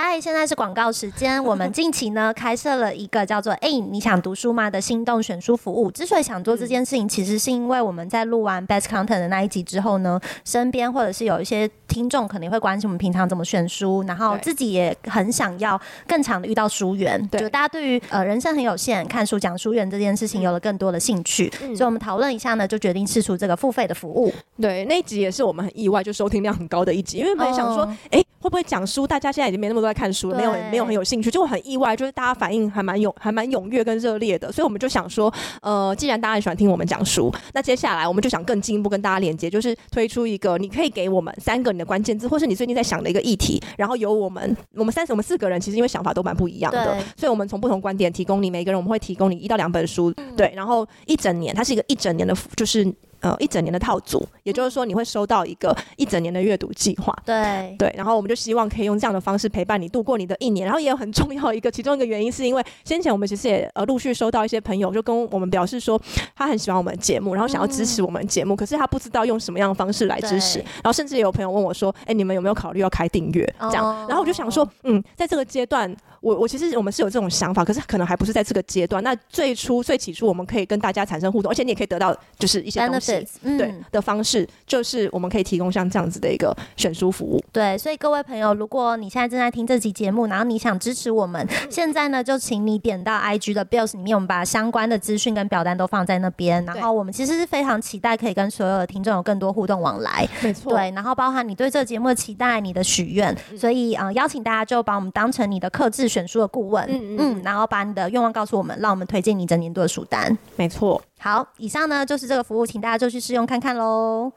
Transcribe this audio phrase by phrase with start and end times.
[0.00, 1.42] 嗨，现在是广告时间。
[1.42, 5.90] 我们近期呢开设了一个叫做“哎，你想读书吗”的心动选书服务。
[5.90, 17.20] 之所以想做这件事情，其实是因为我们在录完 Best Content 的那一集之后呢，身边或者是有一些听众肯定会关心我们平常怎么选书，然后自己也很想要更常的遇到书缘。
[17.26, 24.32] 对，就大家对于呃人生很有限，看书讲书缘这件事情有了更多的兴趣，嗯、所以我们讨论一下呢，就决定试出这个付费的服务。
[24.60, 29.04] 对，那一集也是我们很意外，就收听量很高的一集，因为本来想说，哎、哦，会不会讲书？
[29.06, 29.88] 大家现在已经没那么多。
[29.88, 52.94] 在看书了，没有没有很有兴趣，就很意外，就是大家反应还蛮踊还蛮踊跃跟热烈的，所以我们就想说，呃，既然大家很喜欢听我们讲书，那接下来我们就想更进一步跟大家连接，就是推出一个，你可以给我们三个你的关键字，或是你最近在想的一个议题，然后由我们我们三我们四个人其实因为想法都蛮不一样的，所以我们从不同观点提供你每个人，我们会提供你一到两本书，对，然后一整年，它是一个一整年的，就是。
[53.20, 57.14] 呃，一整年的套组，也就是说你会收到一个一整年的阅读计划。
[57.24, 60.64] 对对，然后我们就希望可以用这样的方式陪伴你度过你的一年。
[60.64, 66.00] 然后也有很重要一个，其中一个原因是因为先前我们其实也呃陆续收到一些朋友就跟我们表示说，
[66.36, 70.58] 他很喜欢我们的节目，然后想要支持我们节目，嗯、可是他不知道用什么样的方式来支持。
[70.58, 74.06] 然后甚至也有朋友问我说，哎，你们有没有考虑要开订阅这样？
[74.06, 75.94] 然后我就想说，嗯，在这个阶段。
[76.20, 79.00] 我我其实我们是有这种想法，可是可能还不是在这个阶段。
[79.04, 87.42] 那最初最起初，我们可以跟大家产生互动，而且你也可以得到就是一些东西对、嗯、的方式，就是我们可以提供像这样子的一个选书服务。
[87.52, 96.64] 对，所以各位朋友，如果你现在正在听这集节目，然后你想支持我们， 现在呢就请你点到 IG 的 Bills 里面，我们把相关的资讯跟表单都放在那边。
[96.64, 100.28] 然后我们其实是非常期待可以跟所有的听众有更多互动往来。
[100.42, 106.84] 没错，对，然后包含你对这个节目的期待、你的许愿，所以呃邀请大家就把我们当成你的克制选书的顾问。
[106.88, 110.36] 嗯嗯，然后把你的愿望告诉我们，让我们推荐你整年度的书单。
[110.56, 111.00] 没错。
[111.20, 114.32] 好，以上呢就是这个服务，请大家就去试用看看喽。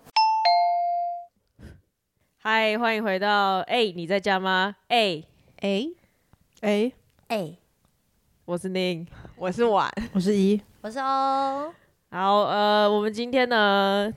[2.40, 4.76] 嗨，欢迎回到哎、欸，你在家吗？
[4.88, 5.24] 哎
[5.60, 5.88] 哎
[6.62, 6.92] 哎
[7.28, 7.54] 哎，
[8.46, 11.72] 我是宁，我是婉，我是一，我是欧。
[12.10, 14.12] 好，呃，我们今天呢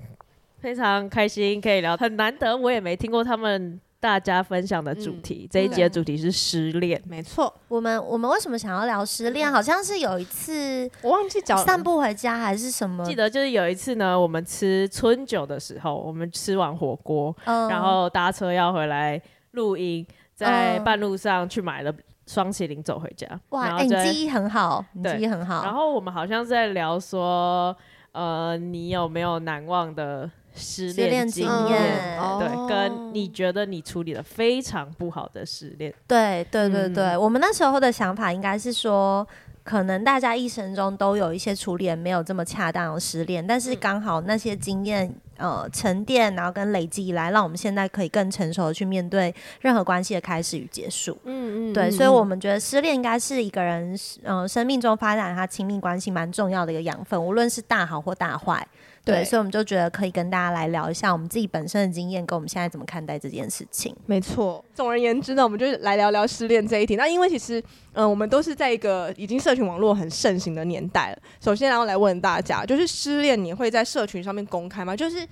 [0.61, 3.79] 非常开心，可以聊，很难得，我也没听过他们。
[4.05, 7.51] 大家分享的主题，嗯、这一节主题是失恋，没错。
[7.69, 9.51] 我们我们为什么想要聊失恋？
[9.51, 13.03] 好像是有一次我忘记讲散步回家还是什么？
[13.07, 19.19] 记得就是有一次呢，我们吃春酒的时候，我们吃完火锅，嗯、然后搭车要回来
[19.53, 21.91] 录音，在半路上去买了
[22.27, 23.27] 双麒麟走回家。
[23.49, 25.65] 哇，哎、欸，你记忆很好，你记忆很好。
[25.65, 27.75] 然后我们好像是在聊说，
[28.13, 30.31] 呃，你有没有难忘的？
[30.55, 39.27] 失恋经验，嗯、对，哦、跟你觉得你处理的非常不好的失恋，对，对，对，对，嗯、我们那时候的想法应该是说，
[39.65, 51.19] 可能大家一生中都有一些处理没有这么恰当的失恋，但是刚好那些经验，呃，沉淀，然后跟累积以来，让我们现在可以更成熟的去面对任何关系的开始与结束。
[51.25, 58.65] 嗯嗯，对，所以我们觉得失恋应该是一个人，呃，生命中发展他亲密关系蛮重要的一个养分，无论是大好或大坏。
[59.05, 63.95] 对，所以我们就觉得可以跟大家来聊一下我们自己本身的经验，跟我们现在怎么看待这件事情。
[64.07, 66.97] 没错，总而言之呢，我们就来聊聊失恋这一题。
[66.97, 67.61] 那因为其实，
[67.93, 71.19] 嗯、呃，我们都是在一个已经社群网络很盛行的年代了。
[71.41, 74.97] 首先，然后来问大家，就是失恋你会在社群上面公开吗？
[74.97, 75.27] 就是。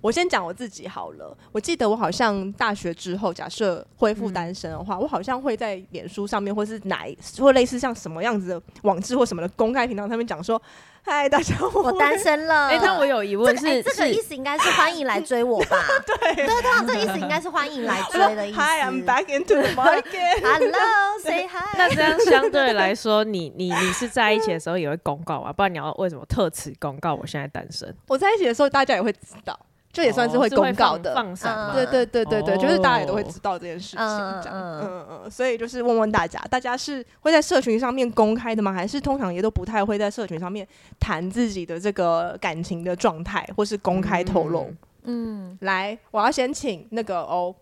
[0.00, 1.36] 我先讲我自己好了。
[1.52, 7.04] 我记得我好像大学之后，假设恢复单身的话，嗯、我好像会在脸书上面，或是哪，
[7.38, 10.60] 或类似像什么样子的网志或什么的公开频道上面讲说
[11.02, 12.68] ：“嗨，大家好，我单身了。
[12.70, 15.76] ”哎、欸，那我有疑问是，这个欸、这个意思应该是欢迎来追我吧？
[16.06, 18.58] 对，对，对，这个意思应该是欢迎来追的意思。
[18.60, 20.40] Hi，I'm back into the market。
[20.42, 21.76] Hello，say hi。
[21.76, 25.52] 那这样相对来说，你你你是在一起的时候也会公告啊？
[25.52, 27.92] 不然你要为什么特此公告我现在单身？
[28.06, 29.58] 我在一起的时候，大家也会知道。
[29.92, 33.98] 这也算是会公告的，放闪，对对对对对，就是大家也都会知道这件事情，
[34.42, 38.72] 这样，嗯嗯嗯，所以就是问问大家，大家是会在社群上面公开的吗？
[38.72, 40.66] 还是通常也都不太会在社群上面
[41.00, 44.72] 谈自己的这个感情的状态，或是公开透露？
[45.04, 47.54] 嗯，来，我要先请那个欧。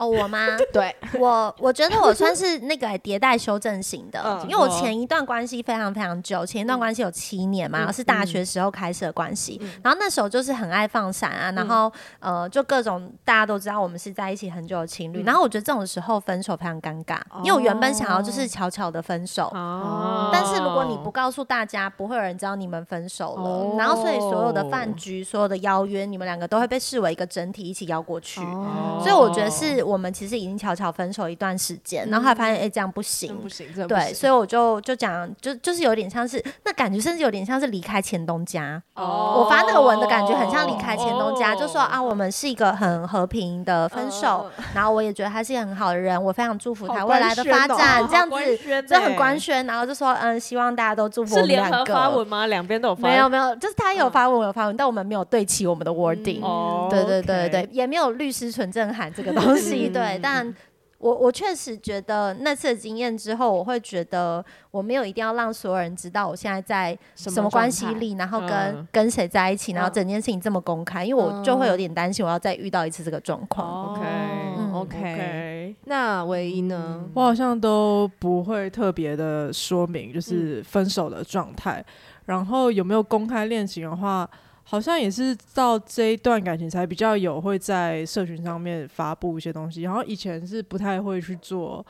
[0.00, 0.46] 哦，我吗？
[0.72, 29.84] 对，我我觉得我算是那个迭代修正型的，嗯、因为我前一段关系非常非常久，前一段关系有七年嘛，嗯、是大学时候开始的关系，嗯、然后那时候就是很爱放闪啊，然后、嗯、呃，就各种大家都知道我们是在一起很久的情侣，嗯、然后我觉得这种时候分手非常尴尬，哦、因为我原本想要就是悄悄的分手，哦、但是如果你不告诉大家，不会有人知道你们分手了，哦、然后所以所有的饭局、所有的邀约，你们两个都会被视为一个整体一起邀过去，哦、所以我觉得是。
[29.90, 38.80] 我们其实已经悄悄分手一段时间，然后还发现哎、欸、这样不行，不行，对，所以我就就讲，就就是有点像是那感觉，甚至有点像是离开前东家。
[38.94, 51.76] 哦，我发那个文的感觉很像离开前东家，就说啊，我们是一个很和平的分手，然后我也觉得他是一个很好的人，我非常祝福他未来的发展，这样子就很官宣，然后就说嗯，希望大家都祝福我们两个。
[51.76, 52.46] 是联合发文吗？
[52.46, 53.08] 两边都有发？
[53.08, 56.42] 没有没有，就是他有发文，我有发文，但我们没有对齐我们的 wording。
[56.42, 59.79] 哦，对对对对，也没有律师纯正函这个东西。
[59.88, 60.54] 对，但。
[61.00, 73.94] 我我确实觉得那次的经验之后，我会觉得我没有一定要让所有人知道我现在在什么关系里，然后跟、嗯、跟谁在一起，然后整件事情这么公开，因为我就会有点担心我要再遇到一次这个状况。
[73.94, 77.02] OK OK，那唯一呢？
[77.14, 81.84] 我好像都不会特别的说明，就是分手的状态，嗯、
[82.26, 84.28] 然后有没有公开恋情的话。
[84.70, 91.84] 好像也是到这一段感情才比较有会在社群上面发布一些东西，然后以前是不太会去做，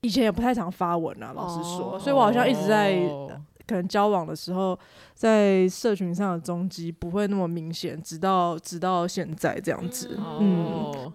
[0.00, 4.76] 以前也不太常发文啊，老实说，哦、所以我好像一直在、哦、可能交往的时候，
[5.14, 10.18] 在社群上的踪迹不会那么明显，直到直到现在这样子。
[10.40, 11.12] 嗯，哦、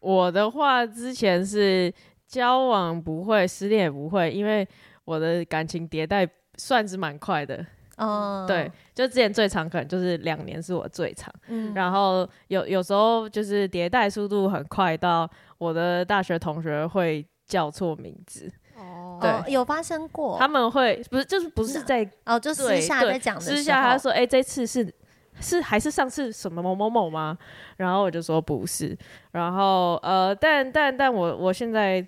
[0.00, 1.90] 我的话之前是
[2.26, 4.68] 交往不会，失恋也不会，因为
[5.06, 6.28] 我的感情迭代
[6.58, 7.64] 算是蛮快的。
[8.00, 24.90] 嗯，对，就之前最长可能就是两年是我最长，嗯，然后有有时候就是迭代速度很快，到我的大学同学会叫错名字，哦，对，有发生过，他们会不是就是不是在哦，就私下在讲的，私下他说，哎，这次是
[25.38, 27.36] 是还是上次什么某某某吗？
[27.76, 28.96] 然后我就说不是，
[29.32, 32.02] 然后呃，但但但我我现在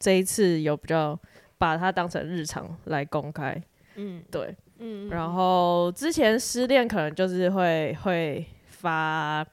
[0.00, 1.16] 这一次有比较
[1.56, 3.62] 把它当成日常来公开，
[3.94, 4.52] 嗯，对。
[4.78, 9.44] 嗯，然后之前失恋可能就是会会发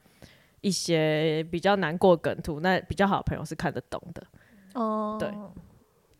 [0.61, 4.23] 一些比较难过梗图，那比较好的朋友是看得懂的。
[4.73, 5.29] 哦，对，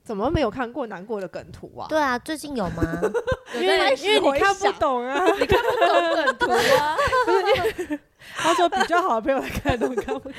[0.04, 1.88] 怎么没有看过难过的梗图啊？
[1.90, 2.84] 对啊，最近有吗？
[3.56, 6.96] 因为因为你看不懂啊， 你看不懂梗图啊。
[8.36, 10.34] 他说比较好的朋友来看得懂，看不懂。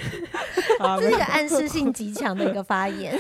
[1.01, 3.15] 这是一个暗示性极强的一个发言。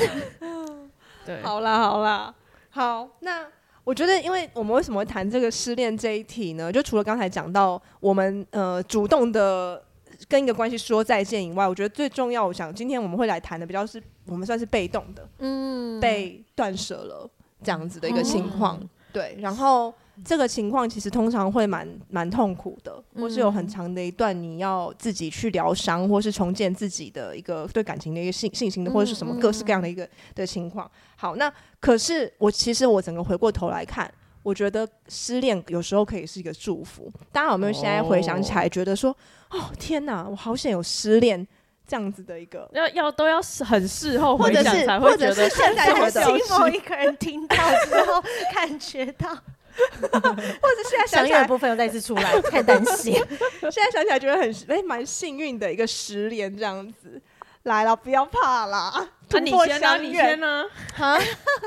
[1.24, 2.34] 对，好啦好啦，
[2.70, 3.46] 好那。
[3.84, 6.72] 我觉得，因为我们为什么会谈这个失恋这一题呢？
[6.72, 9.82] 就除了刚才讲到我们呃主动的
[10.28, 17.30] 跟一个关系说再见以外，我觉得最重要，我想今天我们会来谈的比较是我们算是被动的，嗯，被断舍了
[17.62, 19.92] 这样子的一个情况，嗯、对，然后。
[20.22, 30.88] 这个情况其实通常会蛮蛮痛苦的，或是有很长的一段你要自己去疗伤，或是重建自己的一个对感情的一个信信心的，或者是什么各式各样的一个的情况。
[31.16, 34.08] 好，那可是我其实我整个回过头来看，
[34.42, 37.10] 我觉得失恋有时候可以是一个祝福。
[37.32, 39.10] 大家有没有现在回想起来，觉得说，
[39.50, 41.44] 哦天哪，我好想有失恋
[41.86, 47.56] 这样子的一个，要要都要很事后回想才会觉得，或者是现在觉得某一个人听到
[47.86, 48.22] 之后
[48.54, 49.36] 感觉到。
[50.00, 53.14] 或者现在想起来，部分又再次出来， 太担心。
[53.14, 57.20] 现在想起来觉得很哎，蛮幸运的一个十连这样子。
[57.64, 59.08] 来了，不要怕啦。
[59.30, 59.96] 那你先呢？
[59.98, 60.64] 你先呢？
[60.98, 61.18] 啊，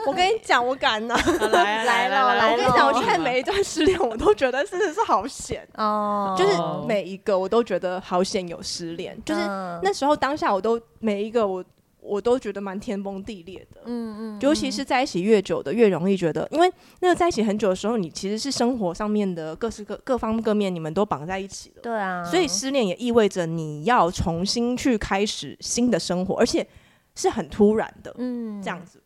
[0.06, 1.16] 我跟你讲，我敢呢。
[1.52, 2.52] 来 来了来了。
[2.52, 6.36] 我跟你讲，我现在每一段失恋，我都觉得真的是好险哦。
[6.38, 6.54] 就是
[6.88, 9.18] 每一个，我都觉得好险有失恋。
[9.26, 9.42] 就是
[9.82, 11.66] 那时候当下，我都每一个我。
[12.08, 16.72] 我都觉得蛮天崩地裂的，嗯嗯，尤其是在一起越久的越容易觉得，因为
[17.02, 26.66] 那个在一起很久的时候，你其实是生活上面的各式各各方各面，你们都绑在一起了，对啊，所以失恋也意味着你要重新去开始新的生活，而且
[27.16, 29.02] 是很突然的，嗯，这样子，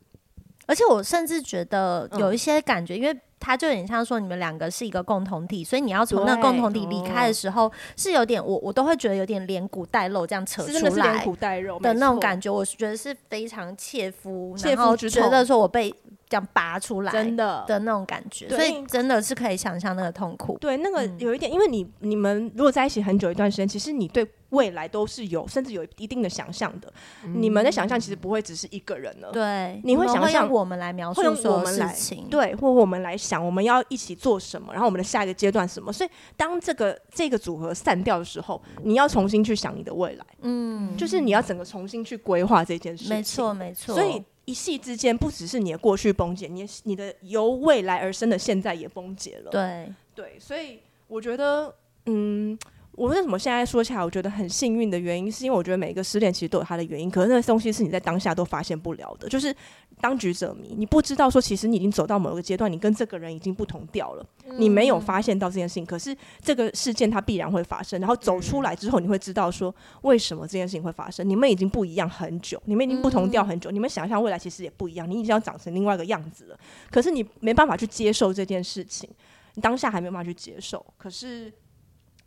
[0.66, 3.18] 而且我甚至觉得有一些感觉，因为。
[3.44, 15.92] 他就有点像说你们两个是一个共同体，所以你要从那个共同体离开的时候，是有点我我都会觉得有点连骨带肉这样扯出来，连骨带肉的那种感觉，我是觉得是非常切肤，然后觉得说我被
[16.32, 20.58] 这样拔出来，真的的那种感觉，所以真的是可以想象那个痛苦。
[20.62, 24.26] 对，那个有一点，因为你你们如果在一起很久一段时间，其实你对。
[24.52, 26.92] 未来都是有，甚至有一定的想象的。
[27.24, 29.32] 嗯、你们的想象其实不会只是一个人了。
[29.32, 35.94] 对，你会想象我们来描述所有事情，对，或我们来想我们要一起做什么，然后我们的下一个阶段什么。
[35.94, 40.26] 所以，当这个这个组合散掉的时候，你要重新去想你的未来。
[40.42, 43.16] 嗯，就是你要整个重新去规划这件事情。
[43.16, 43.96] 没错，没错。
[43.96, 44.22] 所以
[44.52, 49.50] 一夕之间，不只是你的过去崩解，你你的由未来而生的现在也崩解了。
[49.50, 50.38] 对，对。
[50.38, 51.74] 所以我觉得，
[52.08, 52.60] 嗯。
[52.94, 59.56] 我为什么现在说起来，我觉得很幸运的原因，是因为我觉得每一个失恋其实都有它的原因，可是那个东西是你在当下都发现不了的，就是
[60.02, 64.26] 当局者迷，你不知道说其实你已经走到某个阶段，你跟这个人已经不同调了，
[64.58, 76.60] 你没有发现到这件事情，可是这个事件它必然会发生，然后走出来之后，你会知道说为什么这件事情会发生，你们已经不一样很久，你们已经不同调很久，你们想象未来其实也不一样，你已经要长成另外一个样子了，
[76.92, 79.10] 可是你没办法去接受这件事情，
[79.54, 81.52] 你当下还没有办法去接受，可是。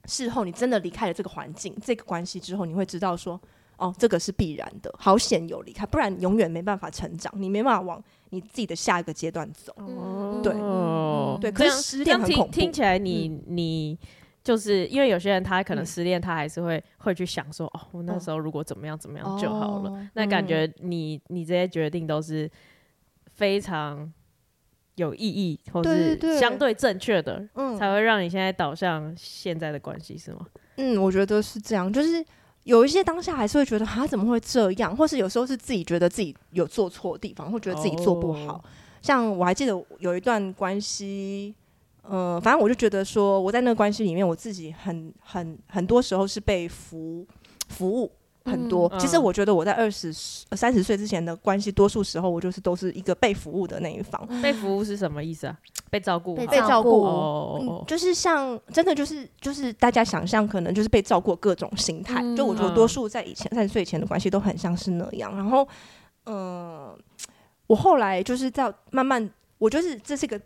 [0.07, 3.41] 事后你真的离开了这个环境、这个关系之后，你会知道说，
[3.77, 9.73] 哦，这个是必然的，好险有离开，不然永远没办法成长，你没办法往你自己的下一个阶段走。
[9.77, 11.51] 哦、对，嗯、对。
[11.51, 12.53] 可是失恋很恐怖。
[12.53, 13.99] 听，听起来你，你你
[14.43, 19.91] 就是因为有些人他可能失恋，他还是会、嗯、会去想说，哦，我那时候如果怎么样怎么样就好了。
[19.91, 22.51] 哦、那感觉你你这些决定都是
[23.33, 24.13] 非常。
[24.97, 30.47] 有意义，或是相对正确的，嗯，才会让你现在导向现在的关系，是吗？
[30.77, 32.25] 嗯，我觉得是这样，就是
[32.65, 38.55] 有一些当下还是会觉得啊怎么会这样，或是有时候是自己觉得自己有做错的地方，或觉得自己做不好。
[38.55, 38.65] 哦、
[39.03, 41.55] 像我还记得有一段关系，
[42.03, 47.27] 呃，反正我就觉得说我在那个关系里面，我自己很很很多时候是被服
[47.69, 48.11] 服务。
[48.45, 54.27] 很多，嗯、其实我觉得我在二十三十岁之前的关系，多数时候我就是都是一个被服务的那一方。
[54.43, 55.59] 被服务是什么意思啊？
[55.91, 57.07] 被照顾，被照顾、
[57.61, 62.21] 嗯，就是像真的就是就是大家想象，可能就是被照顾各种心态。
[62.23, 65.35] 嗯、就我觉得多数在以前三十岁前的关系都很像是那样。
[65.35, 65.67] 然后，
[66.27, 66.99] 嗯、呃，
[67.67, 70.39] 我后来就是在慢慢，我就是这是一个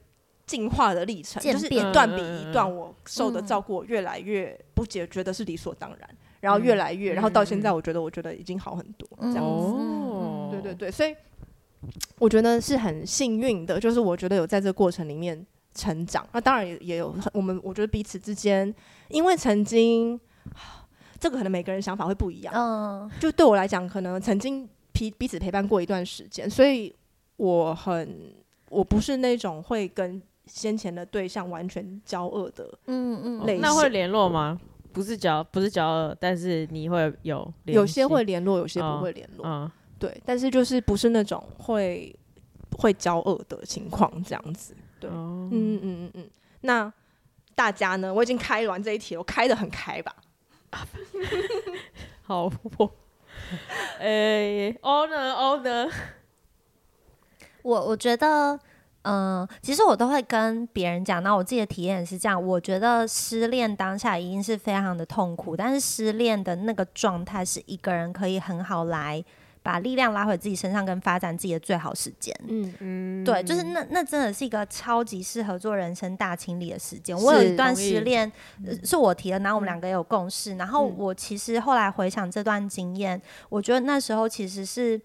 [0.47, 6.09] 进化的历程，就是一段比一段，我受的照顾越来越不解觉得是理所当然。
[6.41, 9.65] 然后越来越，嗯、然后到现在，我觉得，我觉得已经好很多，嗯、这样子。
[9.67, 11.15] 哦、对对对，所以
[12.19, 16.27] 我觉得是很幸运的，就是我觉得有在这个过程里面成长。
[16.33, 18.73] 那当然也也有我们，我觉得彼此之间，
[19.09, 20.19] 因为曾经
[21.21, 22.55] 这个可能每个人想法会不一样。
[22.55, 26.95] 嗯，就对我来讲，可能曾经彼彼此陪伴过一段时间，所以
[27.37, 28.35] 我很
[28.71, 32.77] 我不是那种会跟先前的对象完全交恶的类型。
[32.87, 34.59] 嗯嗯，哦、那会联络吗？
[34.99, 39.47] 不是交不是交恶，但是你会有有些会联络，有些不会联络。
[39.47, 42.13] 嗯，嗯对，但是就是不是那种会
[42.79, 44.75] 会交恶的情况这样子。
[44.99, 46.31] 对，嗯嗯嗯嗯。
[46.63, 46.93] 那
[47.55, 48.13] 大家呢？
[48.13, 50.17] 我已经开完这一题，我开的很开吧？
[52.27, 52.91] 好， 我
[54.01, 55.33] 诶，欧呢？
[55.35, 55.89] 欧呢？
[57.63, 58.59] 我我觉得。
[59.09, 69.25] 嗯，其实我都会跟别人讲，那我自己的体验也是这样，我觉得失恋当下一定是非常的痛苦，但是失恋的那个状态是一个人可以很好来
[69.63, 72.39] 把力量拉回自己身上，跟发展自己的最好时间。
[72.49, 77.17] 嗯嗯，对，就是那那真的是一个超级适合做人生大清理的时间。
[77.17, 78.31] 我有一段失恋，
[78.63, 85.01] 是，是我提的，然后我们两个也有共识，然后我其实后来回想这段经验，我觉得那时候其实是。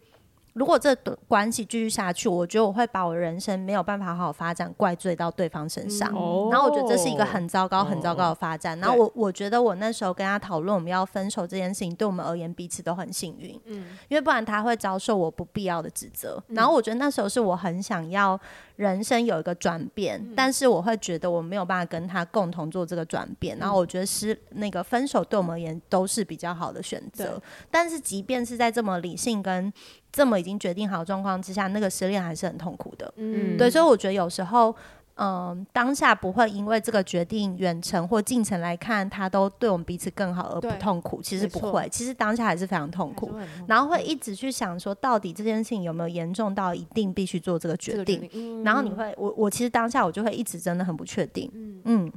[0.53, 8.77] 如果这段关系继续下去，我觉得我会把我人生没有办法好好发展怪罪到对方身上，嗯、然后我觉得这是一个很糟糕、很糟糕的发展。
[8.77, 16.41] 哦、然后我我觉得我那时候跟他讨论我们要分手这件事情，对我们而言彼此都很幸运，嗯，因为不然他会遭受我不必要的指责。
[16.50, 18.39] 嗯、然后我觉得那时候是我很想要
[18.75, 23.57] 人生有一个转变，嗯、但是我会觉得我没有办法跟他共同做这个转变。
[23.57, 27.41] 嗯、然后我觉得是那个分手对我们而言都是比较好的选择。
[27.72, 29.74] 但是即便是在这么理性跟
[30.13, 33.12] 这么已经决定好状况之下，那个失恋还是很痛苦的。
[33.17, 34.70] 嗯，对，所以我觉得有时候，
[35.15, 41.20] 嗯、呃，当下不会因为这个决定远程或近程来看，他都对我们彼此更好而不痛苦。
[41.20, 48.29] 其实不会，其实当下还是非常痛苦，痛苦然后会一直去想说，到底这件事情有没有严重到一定必须做这个决定？
[48.34, 51.50] 嗯、然后你会，我我其实当下我就会一直真的很不确定。
[51.55, 52.13] 嗯嗯，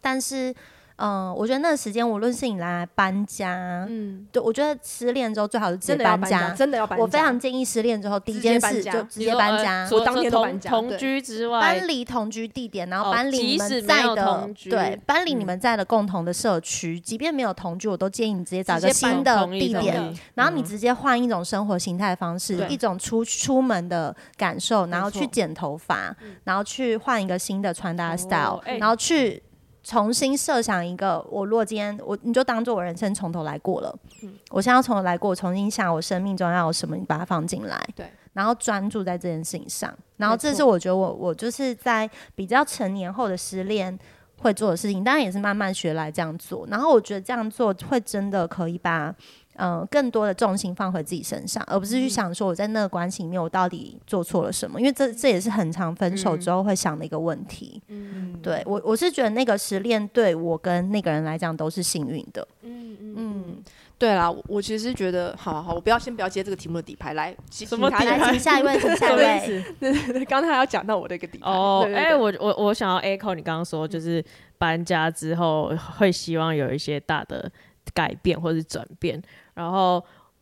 [0.00, 0.54] 但是。
[0.98, 7.02] 嗯，我觉得那个时间，无论是你来搬家，嗯，对，我觉得失恋之后最好是直接搬家，真的要搬家。
[7.02, 10.68] 我非常建议失恋之后第一件事就直接搬家，我当天都搬家。
[10.70, 16.98] 同居之外，搬离同居地点，然后搬离你们在的，对，搬离你们在的共同的社区。
[16.98, 26.12] 即便没有同居，我都建议你直接找个新的地点，然后你直接换一种生活形态的方式，一种出出门的感受，然后去剪头发，
[26.42, 29.40] 然后去换一个新的穿搭 style，然后去。
[29.88, 43.98] 重新设想一个，我如果今天我你就当做我人生从头来过了，嗯，我现在要从头来过，我重新想我生命中要有什么，你把它放进来，对，然后专注在这件事情上，然后这是我觉得我我就是在比较成年后的失恋
[44.42, 49.14] 会做的事情，当然也是慢慢学来这样做，然后我觉得这样做会真的可以把。
[49.58, 57.82] 嗯、呃，更多的重心放回自己身上，而不是去想说我在那个关系里面我到底做错了什么，因为这这也是很常分手之后会想的一个问题。
[57.88, 62.46] 嗯，对我我是觉得那个失恋对我跟那个人来讲都是幸运的。
[62.62, 63.56] 嗯嗯嗯，
[63.98, 68.04] 对啦，我其实觉得，好好，我不要先不要接这个题目的底牌，来，什么底牌？
[68.04, 69.64] 来，请下一位，请下一 位。
[69.80, 71.50] 对对对，刚才还要讲到我的一个底牌。
[71.50, 74.24] 哦，哎，我我我想要 echo 你刚刚说，就是
[74.56, 77.50] 搬家之后会希望有一些大的
[77.94, 79.20] 改变或是转变，
[79.58, 80.00] 然后。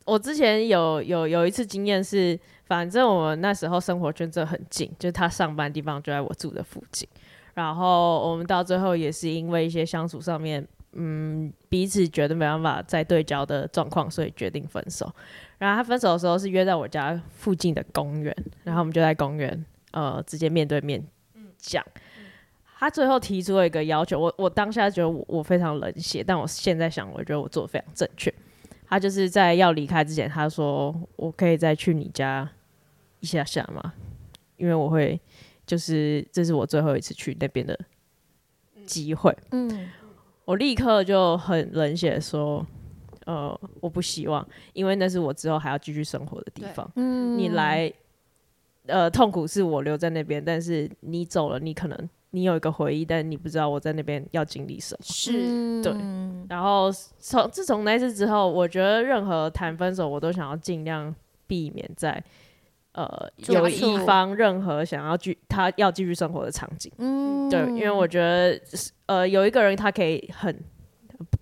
[0.08, 7.08] 我之前有有有一次经验是，反正我们那时候生活圈真的很近，就是他上班的地方就在我住的附近，
[7.54, 15.12] 然后我们到最后也是因为一些相处上面，嗯，彼此觉得没办法再对焦的状况，所以决定分手。
[15.58, 18.32] 然后他分手的时候是约在我家附近的公园，
[18.62, 21.04] 然后我们就在公园，呃，直接面对面
[21.58, 21.84] 讲。
[22.78, 28.32] 他最后提出了一个要求，我我当下觉得我我非常冷血，但我现在想，我觉得我做的非常正确。
[28.88, 32.48] 他就是在要离开之前，他说：“我可以再去你家
[33.20, 33.92] 一下下吗？
[34.56, 35.20] 因为我会，
[35.66, 37.78] 就是这是我最后一次去那边的
[38.86, 39.88] 机会。”嗯，
[40.44, 42.64] 我立刻就很冷血说
[43.26, 46.90] ：“呃，我不希望，因为那是我之后还要继续生活的地方。
[46.96, 47.92] 嗯，你来，
[48.86, 51.96] 呃，痛苦是我留在那边，但是你走了，你可能。”
[52.36, 54.98] 你有一个回忆，但你不知道我在那边要经历什么。
[55.02, 55.90] 是，对。
[56.50, 61.14] 然后从自从那次之后，我觉得任何谈分手，我都想要尽量
[61.46, 62.22] 避免在
[62.92, 63.08] 呃
[63.48, 66.92] 有一方任何想要继他要继续生活的场景。
[66.98, 68.60] 嗯，对，因为我觉得
[69.06, 70.54] 呃有一个人他可以很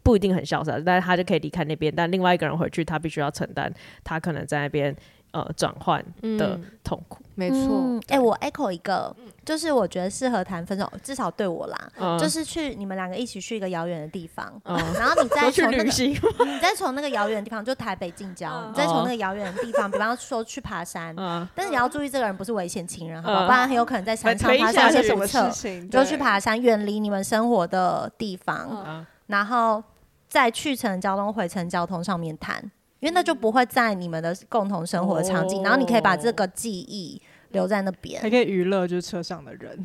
[0.05, 3.75] 不一定很潇洒，但是他就可以离开那边，但另外一个人回去，他必须要承担
[4.05, 4.95] 他可能在那边。
[5.35, 6.01] 呃，转换
[6.39, 8.01] 的痛苦，嗯、没错。
[8.07, 9.13] 哎、欸，我 echo 一个，
[9.45, 23.47] 就是我觉得适合谈分手，至少对我啦，嗯、就是去你们两个一起去一个遥远的地方，嗯、然后你 再从那个，你再从那个遥远的地方，就台北近郊，嗯、你再从那个遥远的地方，比方说去爬山，嗯、但是你要注意，这个人不是危险情人，好不好？
[23.47, 29.83] 不然很有可能在山上发生一些什么事情，就去爬山，远离你们生活的地方，嗯、然后
[30.29, 32.71] 在去程交通、回程交通上面谈。
[33.05, 37.21] 因为那就不会在你们的共同生活的场景，哦、然后你可以把这个记忆
[37.51, 39.79] 留在那边，还可以娱乐，就是车上的人，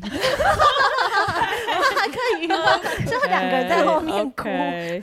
[1.94, 4.44] 还可以娱乐，就两个人在后面哭。
[4.44, 5.02] 对，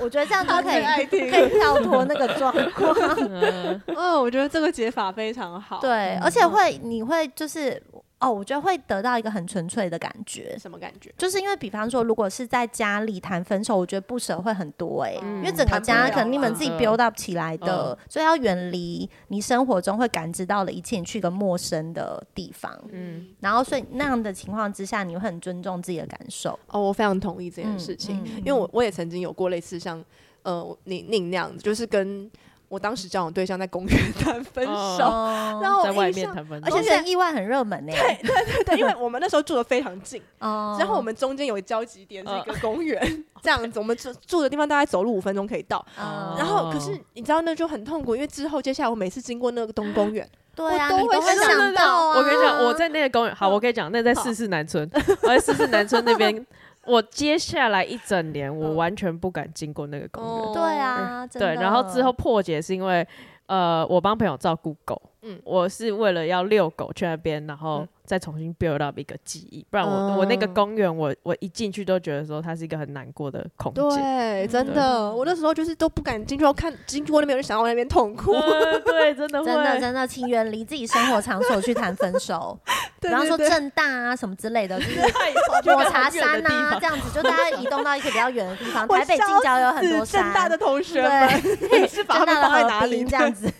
[0.00, 2.92] 我觉得这样就可以可以跳脱那个状况。
[3.86, 5.78] 嗯，我觉得这个解法非常好。
[5.80, 7.80] 对，而且会你会就是。
[8.18, 10.56] 哦，我觉得会得到一个很纯粹的感觉。
[10.58, 11.12] 什么感觉？
[11.18, 22.72] 就是因为，比方说，如果是在家里谈分手，我觉得不舍会很多哎、欸，嗯、因为整个家可能你们自己 build up 起来的，嗯、所以要远离你生活中会感知到的一切，你去一个陌生的地方。
[22.90, 26.58] 嗯，然后所以那样的情况之下，你会很尊重自己的感受。
[26.68, 30.02] 哦，我非常同意这件事情，嗯嗯、因为我我也曾经有过类似像
[30.42, 32.30] 呃宁宁那样子，就是跟。
[32.68, 37.92] 我当时交往对象在公园 谈分手，哦、然后在外面谈分手，而且现在意外很热门呢。
[37.92, 43.00] 对对对对，因为 我们那时候住的非常近，哦、然后我们中间有交集点是一个公园，
[43.34, 45.78] 哦、这样子我们住住的地方大概走路五分钟可以到。
[45.96, 52.18] 哦、然后可是你知道那就很痛苦，因为之后接下来我每次经过那个东公园，对啊，我都会想到、啊。
[52.18, 54.90] 我跟你讲，我在那个公园，好，我跟你讲，那在四四南村，
[55.22, 56.44] 我在四四南村那边。
[56.86, 60.32] 我接下来一整年，我完全不敢经过那个公园。
[60.32, 63.06] 哦、对啊，对，然后之后破解是因为，
[63.46, 67.86] 呃，我帮朋友照顾狗，嗯，我是为了要遛狗去那边，然后。
[68.06, 73.82] 再重新 build up 一个记忆，不然我、嗯、我那个公园，我我一进去都觉得说它是一个很难过的空间。
[73.82, 78.30] 对，真的，我那时候就是都不敢进去，我看经过那边就想到那边痛哭。
[78.30, 82.56] 呃、 对，真的会，真的真的，请远离自己生活场所去谈分手。
[83.02, 84.78] 比方说正大啊什么之类的，
[85.60, 88.86] 就是抹茶山啊这样子，就大家移动到一些比较远的地方。
[88.86, 90.22] 台北近郊有很多山。
[90.22, 93.02] 政大的同学们，对，是把他们放在哪里？
[93.04, 93.52] 这样子。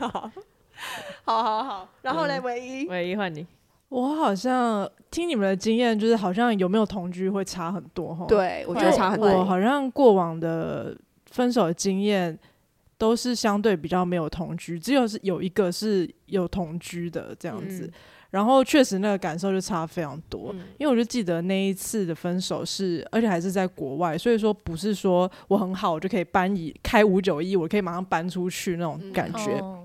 [0.00, 0.28] 好，
[1.24, 1.88] 好好好。
[2.02, 3.46] 然后呢，唯一，唯一换你。
[3.90, 8.26] 我好像听你们的经验，就是好像有没有同居会差很多哈。
[8.26, 9.28] 对，我觉得差很多。
[9.28, 10.96] 我好像过往的
[11.30, 12.36] 分手的经验
[12.98, 17.84] 都是相对比较没有同居，只有是有一个是有同居的这样子。
[17.84, 17.92] 嗯、
[18.30, 29.52] 然后确实那个感受就差非常多，嗯、因为我就记得那一次的分手是，而且还是在国外，所以说不是说我很好，我就可以搬移开五九一，我可以马上搬出去那种感觉。
[29.60, 29.80] 嗯哦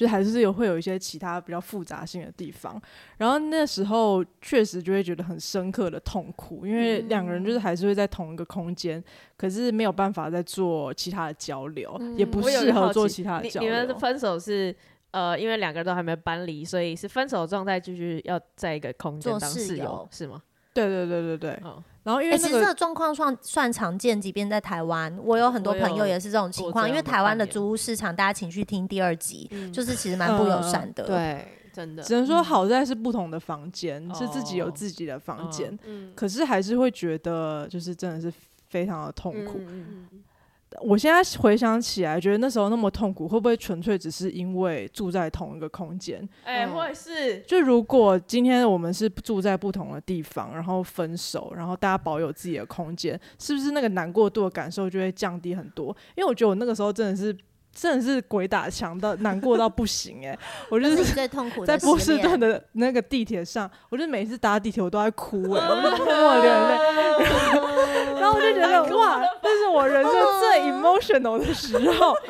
[0.00, 2.80] 就还是有会有一些其他比较复杂性的地方，
[3.18, 9.04] 然后那时候确实就会觉得很深刻的痛苦，因为两个人就是还是会在同一个空间，嗯、
[9.36, 13.68] 可是没有办法再做其他的交流，嗯、也不适合做其他的交流。
[13.68, 14.74] 你，你们的分手是
[15.10, 20.42] 呃，因为两个人都还没搬离，所以是分手状态，继续要在一个空间当室友，室友是吗？
[20.72, 21.50] 对对对对对。
[21.64, 26.88] 哦然后因为、其实这个状况算算常见，即便在台湾，我有很多朋友也是这种情况。
[26.88, 31.04] 因为台湾的租屋市场，大家请去听第二集，嗯就是其实蛮不友善的。
[31.04, 38.32] 对，真的只能说好在是不同的房间，嗯是自己有自己的房间，嗯可是还是会觉得就是真的是
[38.70, 39.60] 非常的痛苦。
[40.82, 46.26] 我现在回想起来，觉得那时候那么痛苦，会不会纯粹只是因为住在同一个空间？
[46.44, 55.88] 哎、会是就如果今天我们是住在不同的地方，然后分手，然后大家保有自己的空间，是不是那个难过度的感受就会降低很多？
[56.16, 57.36] 因为我觉得我那个时候真的是
[57.72, 61.04] 真的是鬼打墙到难过到不行哎、欸，我就是
[61.64, 66.78] 在波士顿的，的那个地铁上，我就每次搭地铁我都在哭哎、欸， 我就默默流泪，
[68.20, 72.16] 然后我就觉得哇，这是我人生最 emotional 的时候。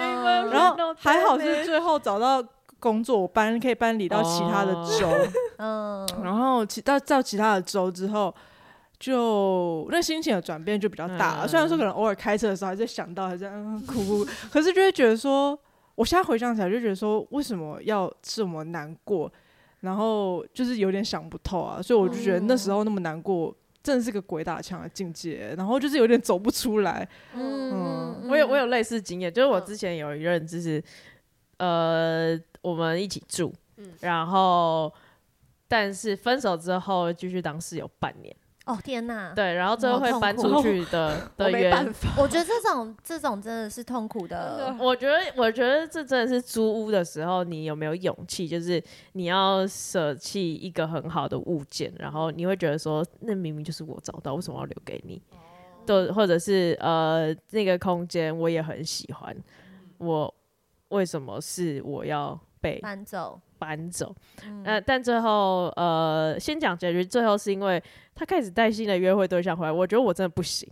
[0.51, 2.43] 然后还好是最后找到
[2.79, 5.09] 工作，我搬可以搬离到其他的州，
[5.59, 8.35] 嗯，然后其到到其他的州之后，
[9.01, 11.47] 就那心情的转变就比较大了。
[11.47, 15.59] 嗯虽然说可能偶尔开车的时候还是想到还是嗯哭哭，可是就会觉得说，
[15.97, 19.33] 我现在回想起来就觉得说，为什么要这么难过？
[19.81, 23.53] 然后就是有点想不透啊，所以我就觉得那时候那么难过。
[23.83, 27.09] 真的是个鬼打墙的境界，然后就是有点走不出来。
[27.33, 30.85] 嗯，我有我有类似经验，就是我之前有一任就是，
[31.57, 33.51] 呃，我们一起住，
[34.01, 34.93] 然后
[35.67, 38.37] 但是分手之后继续当室友半年，
[38.67, 48.47] 哦天哪，对，然后最后会搬出去的 我的原我觉得这种这种真的是痛苦的，我觉得，我觉得这真的是租屋的时候，你有没有勇气？
[48.47, 48.81] 就是
[49.13, 55.21] 你要舍弃一个很好的物件，然后你会觉得说，那明明就是我找到，为什么要留给你？
[55.87, 59.35] 对，或者是呃，那个空间我也很喜欢，
[59.99, 60.33] 我
[60.91, 64.15] 为什么是我要被搬走，搬走？
[64.45, 67.83] 嗯呃，但最后呃，先讲结局，最后是因为
[68.15, 70.69] 他开始带新的约会对象回来，我觉得我真的不行。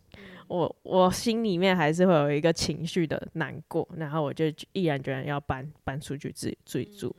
[0.49, 7.15] 我我心里面还是会有一个情绪的难过，然后我就毅然决然要搬搬出去自己自己住。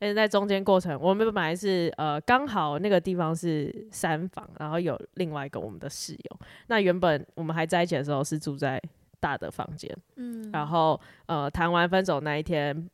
[0.00, 6.38] 但是在中间过程，我们本来是呃刚好那个地方是三房，然后有另外一个我们的室友。
[6.66, 8.82] 那原本我们还在一起的时候是住在
[9.20, 12.90] 大的房间，嗯，然后呃谈完分手那一天，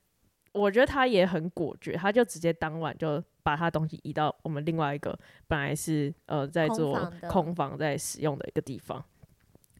[0.58, 9.02] 我觉得他也很果决，他就直接当晚就把他东西移到我们另外一个本来是呃在做空房在使用的一个地方。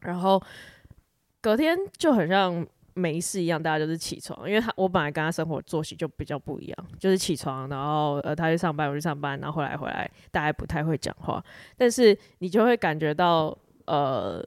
[0.01, 0.41] 然后
[1.41, 11.43] 隔天就很像没事一样，大家就是起床，因为他我本来跟他生活作息就比较不一样，就是起床，然后呃他去上班，我去上班，然后后来回来，大家不太会讲话，
[11.77, 14.43] 但是你就会感觉到呃。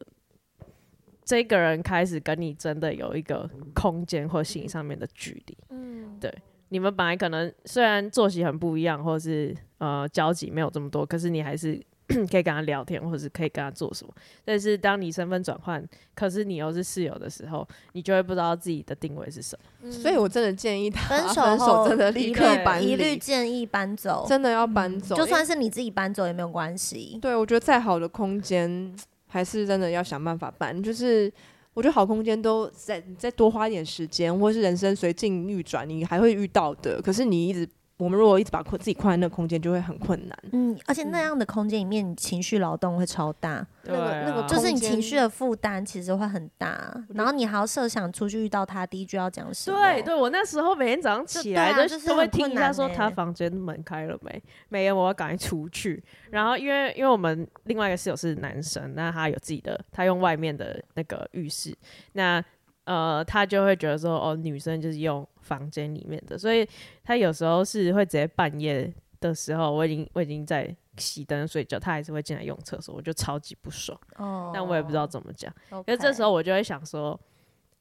[1.33, 6.31] 这个人开始跟你真的有一个空间或心理上面的距离，嗯，对
[6.69, 11.81] 你们本来可能虽然作息很不一样，或是呃交集没有这么多，可是你还是
[12.31, 14.13] 可以跟他聊天，或是可以跟他做什么。
[14.45, 15.83] 但是当你身份转换，
[16.15, 19.71] 可是你又是室友的时候，你就会不知道自己的定位是什么。
[19.85, 27.19] 嗯所以我真的建议他分手分手后真的 立刻一律搬一律，建议搬走，真的要搬走，就算因为是你自己搬走也没有关系。
[27.23, 28.95] 对我觉得再好的空间，
[29.33, 30.81] 还是真的要想办法办。
[30.83, 31.33] 就是
[31.75, 37.01] 我觉得好空间都再再多花一点时间，或是人生随境遇转，你还会遇到的。
[37.01, 37.67] 可是你一直，
[38.03, 40.37] 我们如果一直把自己困在那个空间，就会很困难。
[40.51, 49.79] 嗯，而且那样的空间里面，你情绪劳动会超大，那个那个就是你情绪的负担其实会很大，然后你还要设想出去遇到他第一句要讲什么。
[49.79, 56.03] 对对，我那时候每天早上起来都就对啊就是都会听一下说他房间门开了没，没有，我要赶快出去。
[56.31, 61.73] 然后因为因为我们另外一个室友是男生，那他有自己的，他用外面的那个浴室，
[62.15, 62.43] 那
[62.85, 66.69] 呃他就会觉得说哦，女生就是用房间里面的，所以
[67.05, 73.99] 他有时候是会直接半夜的时候，我已经我已经在熄灯睡觉，他还是会进来用厕所，我就超级不爽。
[74.17, 75.53] 哦，但我也不知道怎么讲。
[75.71, 77.19] 可是这时候我就会想说，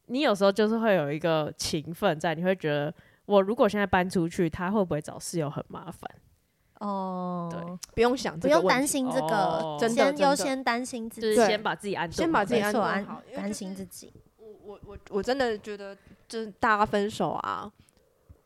[0.06, 2.94] 你有时候就是会有一个情分在，你会觉得
[3.26, 6.10] 我如果现在搬出去，他会不会找室友很麻烦？
[6.80, 7.62] 哦，对
[7.94, 12.74] 不用想不用担心这个哦，真的先优先担心自己，就是先把自己安先把自己安
[13.06, 14.12] 好担心自己。
[14.72, 15.96] 我我我我真的觉得，
[16.28, 17.70] 就是大家分手啊，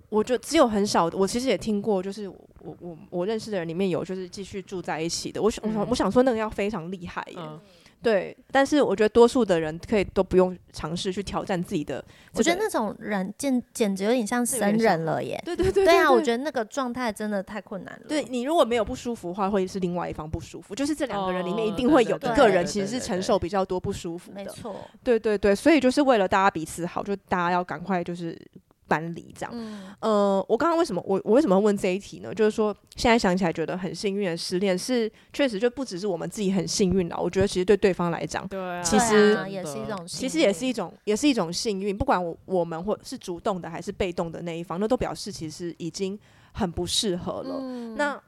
[0.10, 5.42] 我就只有很少，我其实也听过，就是我我我我认识的人里面有就是继续住在一起的。
[5.42, 7.60] 我想我想嗯我想说那个要非常厉害耶，嗯，
[8.06, 8.38] 对。
[8.52, 11.96] 但是我觉得多数的人可以都不用尝试去挑战自己的、
[12.32, 12.40] 这个。
[12.40, 15.42] 我觉得那种人简简直有点像生这有点像人了耶。
[15.44, 18.06] 对对对对啊，我觉得那个状态真的太困难了。
[18.08, 20.76] 对你如果没有不舒服的话，会是另外一方不舒服。
[20.76, 24.36] 就是这两个人里面哦一定会有一个人其实是承受比较多不舒服的。
[24.36, 28.40] 没错，对对对，所以就是为了大家彼此好，就大家要赶快就是
[28.88, 29.52] 搬离这样。
[29.54, 32.34] 嗯呃，我刚刚为什么我我为什么会问这一题呢？
[32.34, 37.18] 就是说现在想起来觉得很幸运的失恋，是确实就不只是我们自己很幸运了。
[37.20, 41.98] 我觉得其实对对方来讲，对啊，其实啊也是一种，其实也是一种也是一种幸运。
[41.98, 46.20] 不管我我们或是主动的还是被动的那一方，那都表示其实已经
[46.54, 47.58] 很不适合了。
[47.60, 48.22] 嗯那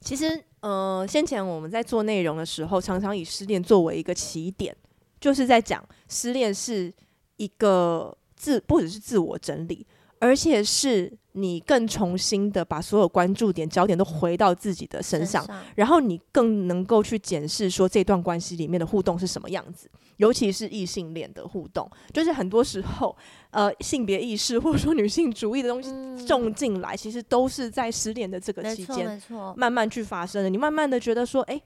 [0.00, 4.74] 其实呃，先前我们在做内容的时候，常常以失恋作为一个起点，
[5.20, 6.90] 就是在讲失恋是
[7.36, 9.86] 一个自不只是自我整理，
[10.18, 23.14] 而且是你更重新的把所有关注点、焦点都回到自己的身上，然后你更能够去检视说这段关系里面的互动是什么样子，尤其是异性恋的互动，就是很多时候
[23.50, 29.22] 呃性别意识或者说女性主义的东西种进来，其实都是在失恋的这个期间
[29.54, 30.48] 慢慢去发生的。
[30.48, 31.60] 你慢慢的觉得说，哎。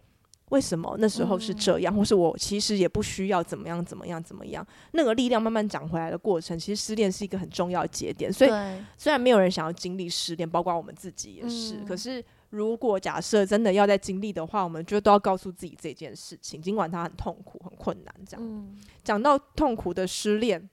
[0.50, 4.64] 为什么那时候是这样，嗯、或是我其实也不需要怎么样怎么样怎么样？
[4.92, 8.32] 那个力量慢慢长回来的过程，其实失恋是一个很重要的节点。
[8.32, 8.50] 所以
[8.98, 11.76] 虽然没有人想要经历失恋，包括我们自己也是。
[11.76, 18.14] 嗯、可是如果假设真的要再经历的话，我们就都要告诉自己这件事情，尽管它很痛苦、很困难。
[18.28, 20.68] 这样讲、嗯、到痛苦的失恋，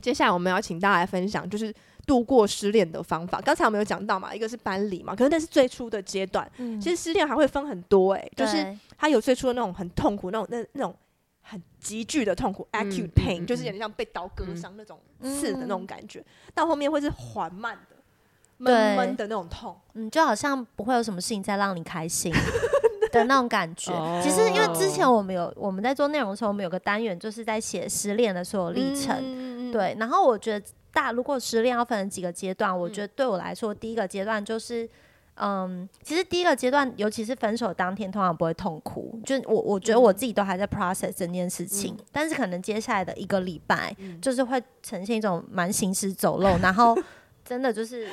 [0.00, 1.74] 接下来我们要请大家来分享，就是。
[2.06, 6.50] 度过失恋的方法，刚才我们有讲到嘛，一个是搬离嘛，可是那是最初的阶段。
[6.56, 10.92] 嗯、其实失恋还会分很多、欸，哎，就是他有最初的那种很痛苦，那种那那种
[11.40, 16.18] 很急剧的痛苦、嗯、（acute pain），、嗯、就是有点像被刀割伤那种刺的那种感觉。
[16.18, 17.96] 嗯、到后面会是缓慢的、
[18.58, 22.32] 闷闷的那种痛，嗯，就好像不会有什么事情再让你开心
[23.12, 23.92] 的那种感觉。
[24.20, 30.66] 其实因为之前我们有我们在做内容的时候，我们有个单元就是在写失恋的所有历程，嗯、对，然后我觉得。
[30.92, 34.88] 大如果失恋要分成几个阶段，我觉得对我来说，第一个阶段就是，
[35.34, 39.18] 嗯，其实第一个阶段，尤其是分手当天，通常不会痛苦。
[39.24, 46.96] 就我我觉得我自己都还在 process 这件事情，嗯、但是可能接下来的一个礼拜，嗯、就是会呈现一种蛮行尸走肉，然后
[47.44, 48.08] 真的就是。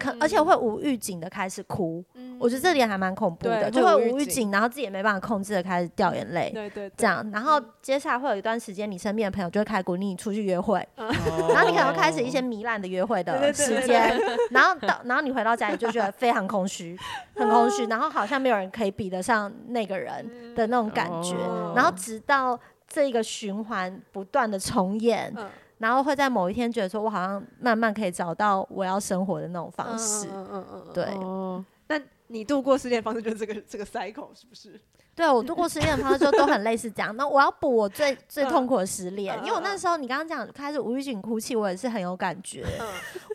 [0.00, 11.06] 可而且会无预警的开始哭，嗯、我觉得这点还蛮恐怖的，就会无预警，然后自己也没办法控制的开始掉眼泪，对，对对，这样，然后接下来会有一段时间，你身边的朋友就会开始鼓励你出去约会，嗯、
[11.52, 14.18] 然后你可能开始一些糜烂的约会的时间，
[14.50, 16.98] 然后到然后你回到家里就觉得非常空虚，
[17.36, 22.58] 很空虚，然后好像没有人可以比得上那个人的那种感觉，嗯、然后直到
[22.88, 25.32] 这一个循环不断的重演。
[25.80, 30.28] 嗯然后会在某一天觉得说，我好像慢慢可以找到我要生活的那种方式。
[30.30, 31.04] 嗯嗯嗯，对。
[31.14, 34.78] 哦，那你度过失恋方式 就是这个这个 cycle 是不是？
[35.14, 37.16] 对，我度过失恋的方式就都很类似这样。
[37.16, 42.64] 那我要补我最最痛苦的失恋，因为我那时候你刚刚讲开始无预警哭泣，我也是很有感觉。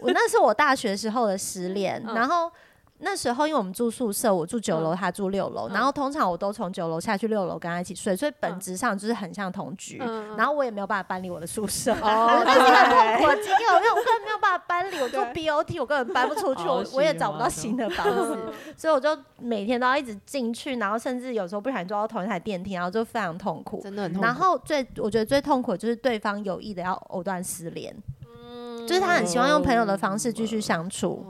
[0.01, 2.51] 我那是我大学时候的失恋，然后。
[2.99, 9.97] 那时候，因为我们住宿舍，我住九楼，他住六楼，然后通常我都从九楼下去六楼跟他一起睡，所以本质上就是很像同居。
[10.37, 14.97] 然后我也没有办法搬离我的宿舍，哦， 这是很痛苦的经验，我没有，我根本没有办法搬离。
[14.99, 24.25] 我做 BOT，我根本搬不出去，我我也找不到新的房子， 所以我就每天都要一直进去，然后甚至有时候不小心坐到同一台电梯，然后就非常痛苦，真的很痛苦。
[24.25, 27.93] 然后最我觉得最痛苦的就是对方有意的要藕断丝连，
[28.87, 31.25] 就是他很希望用朋友的方式继续相处。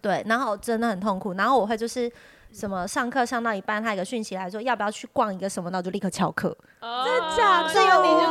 [0.00, 2.10] 对，然后真的很痛苦，然后我会就是
[2.52, 7.74] 什么上课上到一半，他一个讯息来说要不要去逛一个什么，然后就立刻翘课，哦、真的假的？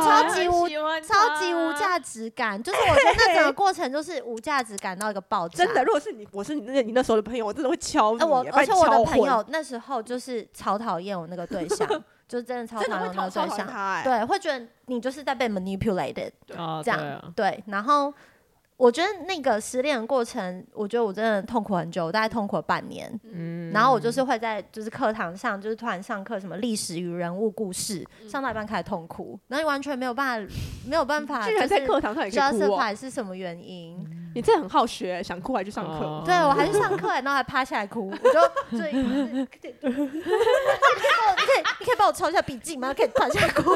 [0.08, 0.68] 超级无
[1.02, 5.64] 超级无价值感，就是我觉得那整个过程就是无价值感到一个爆炸。
[5.64, 8.24] 真的，如果是你，我是你那你那时候的朋友，我真的会敲你。
[8.24, 11.86] 我而且我的朋友那时候就是超讨厌我那个对象，
[12.26, 18.12] 就是真的超讨厌我那个对象，欸、对，会觉得你就是在被 manipulated，对这样对，啊、对，然后。
[18.78, 23.12] 我觉得那个失恋的过程，我觉得我真的痛苦很久，我大概痛苦了半年。
[23.24, 30.54] 嗯，然后我就是会在就是课堂上，就是突然上课什么历史与人物故事，嗯、上到一半开始痛哭，然后你完全没有办法，
[30.88, 32.94] 没有办法， 居然在课堂上也可以哭哦。
[32.94, 33.98] 是什么原因？
[34.28, 36.04] 嗯、你真的很好学，想哭还去上课？
[36.04, 38.92] 哦、对，我还去上课，然后还趴下来哭，我就最。
[38.92, 39.74] 你可以，你可以，
[41.80, 42.92] 你可以帮我 抄 一下笔记吗？
[42.94, 43.74] 可以趴下来哭。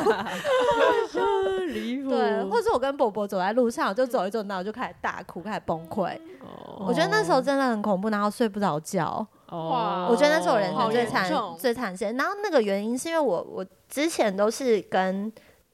[2.08, 6.16] 对，或者是我跟伯伯走在路上，我就走一走，然后我就开始大哭，开始崩溃。
[6.40, 9.26] 哦、我觉得那时候真的很恐怖，然后睡不着觉。
[9.50, 12.16] 哇，我觉得那是我人生最惨、最惨的时间。
[12.16, 15.30] 然后那个原因是因为我，我之前都是跟，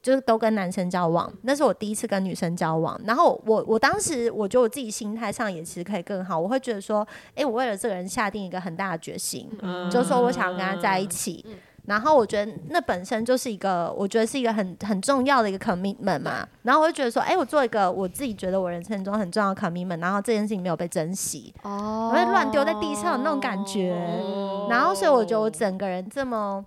[0.08, 2.98] 就是都跟男生交往，那是我第一次跟女生交往。
[3.04, 6.38] 然后我，我当时我觉得我自己心态上也其实可以更好。
[6.38, 11.44] 我会觉得说，哎、欸，我为了这个人下定一个很大的决心，嗯、就是说我想要跟他在一起。
[11.46, 11.54] 嗯
[11.88, 16.46] 然后我觉得那本身就是一个，我觉得是一个很很重要的一个 commitment 嘛。
[16.60, 23.94] 然后我就觉得说，哎，我做一个我自己觉得我人生中很重要的 commitment，然后这件事情没有被珍惜，哦，我会乱丢在地上的那种感觉。
[24.22, 26.62] 哦、然后所以我觉得我整个人这么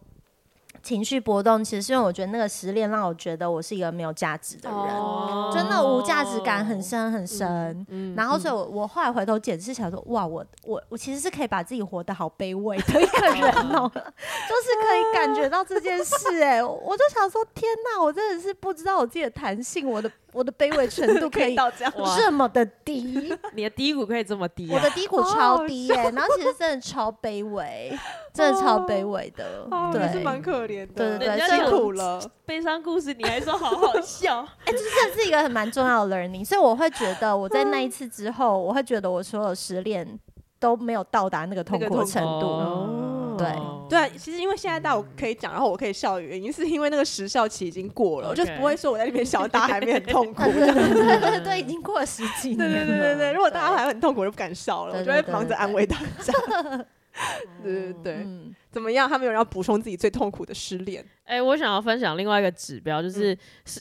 [0.84, 7.48] 情绪波动，其实是因为我觉得那个失恋让我觉得我是一个没有价值的人，哦、真的无价值感很深很深。
[7.48, 16.42] 嗯嗯、然后所以我，我我后来回头检视，想说，哇，我我我其实是可以把自己活得好卑微的一个人哦， 就是可以感觉到这件事。
[16.42, 21.94] 哎，我就想说，天哪，我真的是不知道我自己的弹性，我的我的卑微程度 可以到这样。
[22.18, 27.98] 这么的低， 你的低谷可以这么低、啊，我的低谷超低哎，然后其实真的超卑微，
[28.34, 32.22] 真的超卑微的，对，是蛮可怜的，对对对，辛苦了。
[32.46, 40.20] 悲伤故事你还说好好笑， 哎，这是一个很蛮重要的 learning，所以我会觉得我在那一次之后，我会觉得我所有失恋
[40.60, 43.48] 都没有到达那个痛苦的程度，对。
[43.92, 56.34] 对啊，其实因为现在到我可以讲，然后我可以笑的原因是因为那个时效期已经过了，我就不会说我在那边笑，大家还没很痛苦， 对对对对，已经过了十几年，对对对对对，如果大家还很痛苦，我就不敢笑了，我就会忙着安慰大家。
[57.62, 59.08] 对对对，嗯、怎么样？
[59.10, 61.04] 他们有人要补充自己最痛苦的失恋？
[61.26, 63.34] 哎、欸，我想要分享另外一个指标，就是、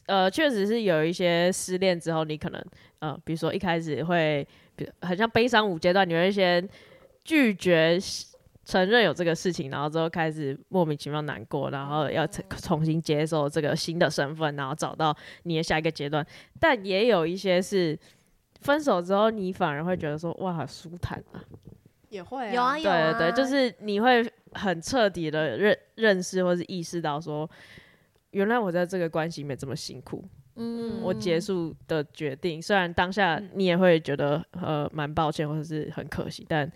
[0.07, 2.65] 嗯、呃，确实是有一些失恋之后，你可能
[2.99, 6.69] 呃，比如说一开始会，比如很像悲伤五阶段，你会先
[7.25, 7.99] 拒绝
[8.65, 16.27] 承认有这个事情，然后之后开始莫名其妙难过，然后要重新接受这个新的身份，然后找到你的下一个阶段。
[16.59, 17.99] 但也有一些是
[18.61, 21.43] 分手之后，你反而会觉得说，哇，好舒坦啊。
[22.11, 27.49] 也会、啊、有啊有啊，对对对，就是你会很彻底的认认识或是意识到说，
[28.33, 30.23] 原来我在这个关系里面这么辛苦。
[30.57, 36.71] 嗯，我结束的决定，虽然当下你也会觉得呃蛮抱歉或者是很可惜，但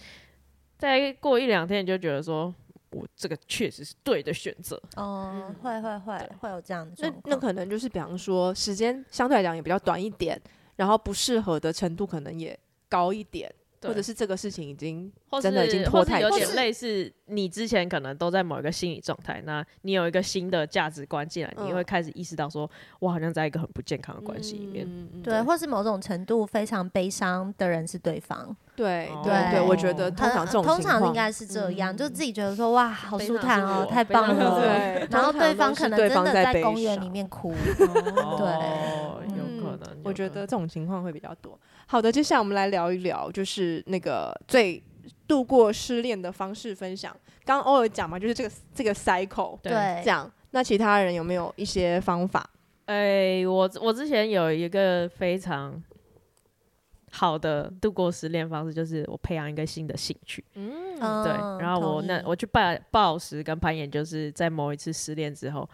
[0.78, 2.54] 再过一两天你就觉得说
[2.92, 4.80] 我这个确实是对的选择。
[4.96, 6.90] 哦、嗯，会会会会有这样。
[6.98, 10.40] 那那可能就是比方说时间相对来讲也比较短一点，
[10.76, 13.52] 然后不适合的程度可能也高一点。
[13.84, 22.68] 或者是这个事情已经真的已经拖太久，有点类似你之前可能都在某一个心理状态，那你有一个新的价值观进来，你会开始意识到说，
[22.98, 24.88] 我好像在一个很不健康的关系里面，
[25.22, 37.86] 对，或是某种程度非常悲伤的人是对方，对对对，我觉得通常这种通常应该是这样，就自己觉得说哇，好舒坦哦，太棒了， 对，然后对方可能真的在公园里面哭，对，
[39.36, 41.58] 有可能，我觉得这种情况会比较多。
[41.94, 44.82] 好的，接下来我们来聊一聊，就是那个最
[45.28, 47.16] 度过失恋的方式分享。
[47.44, 50.28] 刚刚偶尔讲嘛，就是这个这个 cycle，对，这样。
[50.50, 52.50] 那其他人有没有一些方法？
[52.86, 55.80] 哎、欸，我我之前有一个非常
[57.12, 60.44] 好的度过失恋方式，就是我培养一个新的兴趣。
[60.54, 61.32] 嗯，对。
[61.60, 65.70] 然后我那我去报暴食跟攀岩，就是在某一次失恋之后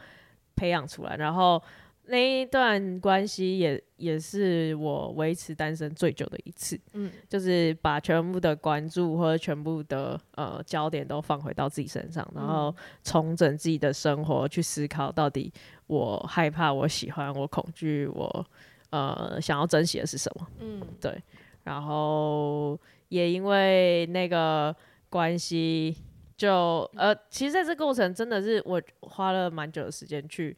[0.54, 1.62] 培养出来，然后。
[2.10, 15.52] 那一段关系也也是我维持单身最久的一次，嗯，就是把全部的关注或者全部的呃焦点都放回到自己身上，然后重整自己的生活，去思考到底
[15.86, 18.46] 我害怕、我喜欢、我恐惧、我
[18.90, 21.22] 呃想要珍惜的是什么，嗯，对，
[21.62, 22.76] 然后
[23.08, 24.74] 也因为那个
[25.08, 25.96] 关系，
[26.36, 30.56] 就呃，其实在这过程真的是我花了蛮久的时间去。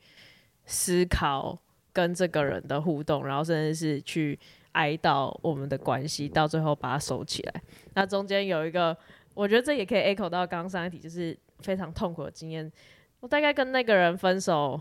[0.73, 1.57] 思考
[1.93, 4.39] 跟这个人的互动，然后甚至是去
[4.73, 7.63] 哀悼我们的关系，到最后把它收起来。
[7.93, 8.97] 那中间有一个，
[9.35, 12.73] 我觉得这也可以 echo 到刚刚上一题，就是非常痛苦的经验。
[13.21, 14.81] 我大概跟那个人分手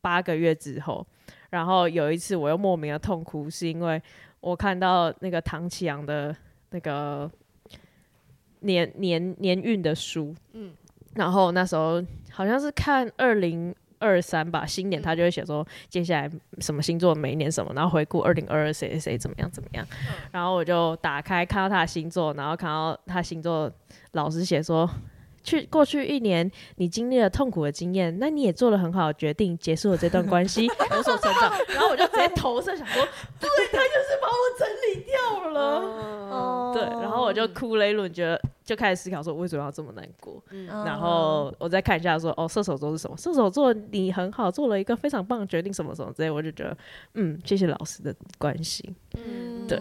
[0.00, 1.04] 八个月之后，
[1.50, 4.00] 然后有一次我又莫名的痛哭，是因为
[4.38, 6.34] 我看到那个唐启阳的
[6.70, 7.28] 那个
[8.60, 10.72] 年年年运的书，嗯，
[11.14, 13.74] 然后那时候好像是看二零。
[14.04, 19.86] 二三吧，新年他就会写说接下来什么星座每一年什么，然后回顾二零二二谁谁谁怎么样怎么样，
[20.30, 23.70] 然后我就打开看到他的星座，然后看到他星座
[24.12, 24.88] 老师写说，
[25.42, 31.52] 去过去一年你经历了痛苦的经验，那你也做了很好的决定，结束了这段关系， 有所成长。
[31.68, 33.02] 然后我就直接投射想说，
[33.40, 35.80] 对，他就是把我整理掉了，
[36.30, 38.40] 嗯、对，然后我就哭了一轮，觉得。
[38.64, 43.16] 就开始思考说为什么要这么难过，嗯、然后我再看一下说哦，射手座是什么？
[43.16, 46.76] 射手座你很好，做了一个非常棒的决定，什么什么之类，我就觉得
[47.12, 49.78] 嗯，谢谢老师的关心，嗯，对。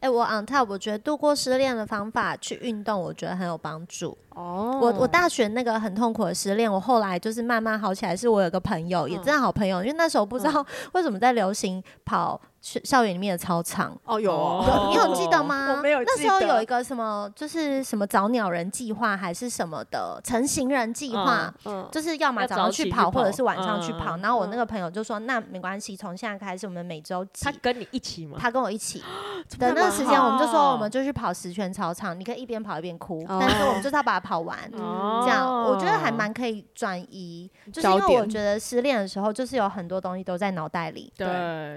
[0.00, 4.18] 哎、欸，我 on top，我觉得度过失恋的方法去运动，我觉得很有帮助。
[4.34, 12.40] 哦，我我大学那个很痛苦的失恋，我后来就是慢慢好起来，是我有个朋友，嗯、也真的好朋友，因为那时候不知道为什么在流行跑。
[12.82, 15.72] 校园里面的操场哦，有有，你有记得吗？
[15.76, 16.00] 我没有。
[16.02, 21.52] 那时候有一个什么，就是什么早鸟人计划还是什么的成型人计划，
[21.92, 24.16] 就是要么早上去跑，或者是晚上去跑。
[24.16, 28.38] 然后我那个朋友就说：“那没关系，从现在开始，我们每周他跟你一起吗？
[28.40, 29.02] 他跟我一起。
[29.60, 34.58] 等那个时间，我们就说我们就去跑十圈操场，你可以一边跑一边哭，但是我们就是要把跑完。
[34.72, 41.12] 哦这样我觉得还蛮可以转移，就是因为我觉得失恋的时候，就是有很多东西都在脑袋里。
[41.16, 41.26] 对。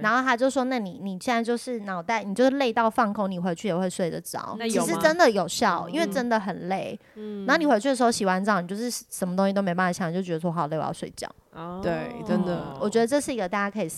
[0.02, 4.58] 然后他就说：“那你你现在就是脑袋，你就是累到放空，你回去也会睡得着。
[4.62, 6.98] 其实真的有效，因为真的很累。
[7.16, 7.46] 嗯。
[7.46, 11.30] 然后你回去的时候洗完澡，你就是什么东西都没办法想，就觉得说好累，我要睡觉。
[11.54, 11.82] 哦。
[11.84, 13.90] 对，真的，我觉得这是一个大家可以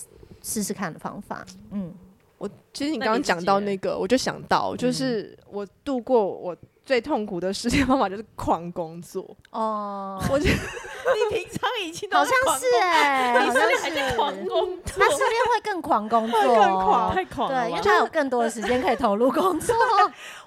[0.41, 1.45] 试试看的方法。
[1.71, 1.93] 嗯。
[2.37, 6.55] 我其实你刚刚讲到那个，我就想到，就是我度过我
[6.89, 9.37] 最痛苦的失恋方法就是狂工作。
[9.51, 10.55] 哦，我觉得
[11.13, 17.65] 你平常已经 好像是哎，你失恋还在狂工作，他失恋会更狂工作， 更狂，太狂了。
[17.65, 19.75] 对，因为他有更多的时间可以投入工作。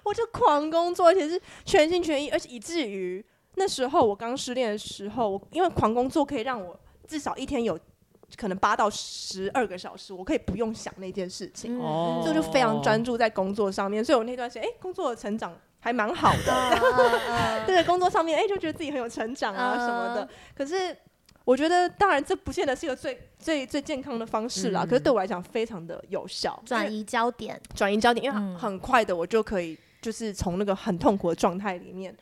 [0.03, 3.25] 我就狂工作，而且是全心全意，而且以至于
[3.55, 6.77] 那时候我刚失恋的时候，我因为狂工作可以让我
[7.07, 7.79] 至少一天有。
[8.35, 14.03] 可能八到十二个小时，我可以不用想那件事情，哦、所以我就非常专注在工作上面。
[14.03, 15.55] 所以我那段时间，哎、欸，工作的成长
[15.85, 20.29] 还蛮好的，对， 工作上面，哎、欸，就觉得自己很有成长啊什么的。
[20.57, 20.97] 可是
[21.45, 24.85] 我觉得，当然这不见得是一个最最最健康的方式啦。
[24.85, 29.77] 嗯、可是对我来讲，非常的有效，转移焦点，转移焦点，因为很快的我就可以。
[30.03, 32.13] 就是从那个很痛苦的状态里面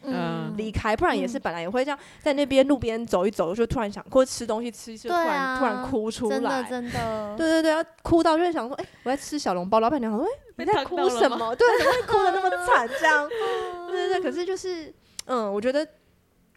[0.57, 11.57] 离开，不然也是本来也会这样在那边路边走一走，就突然想或者吃东西吃一吃，突然突然哭出来，真的真的，对对对，要哭到就会想说，哎，我在吃小笼包，老板娘说，哎，你在哭什么？
[11.57, 12.87] 对，怎么会哭的那么惨？
[12.87, 13.26] 这样，
[13.89, 15.87] 对对对，可是就是，嗯，我觉得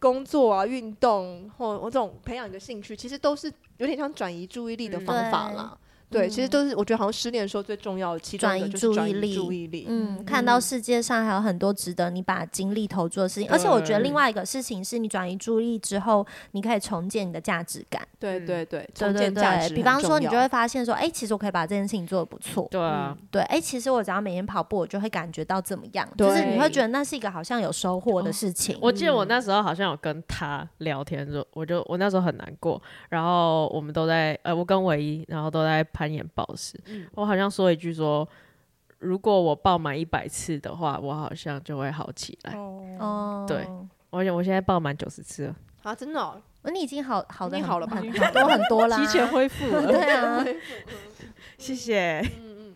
[0.00, 5.78] 工作啊、运动或我这种培养一个兴趣，其实都是有点像转移注意力的方法啦。
[6.14, 9.86] 对，其实都是我觉得好像失恋的时候最重要的其中一个就是转移注意力。
[9.88, 18.06] 嗯，看到世界上还有很多值得你把精力投注的事情，而且我觉得另外一个事情是你转移注意力之后，你可以重建你的价值感。
[18.18, 19.74] 对对对，重建价值。
[19.74, 22.66] 比方说，你就会发现说，哎，其实我可以把这件事情做得不错。
[22.70, 26.08] 对啊，对，哎，其实我只要每天跑步，我就会感觉到怎么样？
[26.16, 28.78] 就是你会觉得那是一个好像有收获的事情。
[28.80, 36.78] 我记得我那时候好像有跟他聊天，就我就我那时候很难过，然后我们都在呃，我跟唯一，然后都在攀岩暴食。
[36.86, 38.28] 嗯、我好像说一句说，
[38.98, 42.52] 如果我爆满一百次的话，我好像就会好起来。
[42.98, 43.66] 哦，对，
[44.10, 45.56] 而且我现在爆满九十次了。
[45.82, 46.40] 啊，真的、哦？
[46.72, 47.96] 你已经好好的好了吧？
[47.96, 49.86] 很多很多啦，提前恢复了。
[49.88, 50.44] 对啊，
[51.56, 52.20] 谢谢。
[52.38, 52.74] 嗯嗯。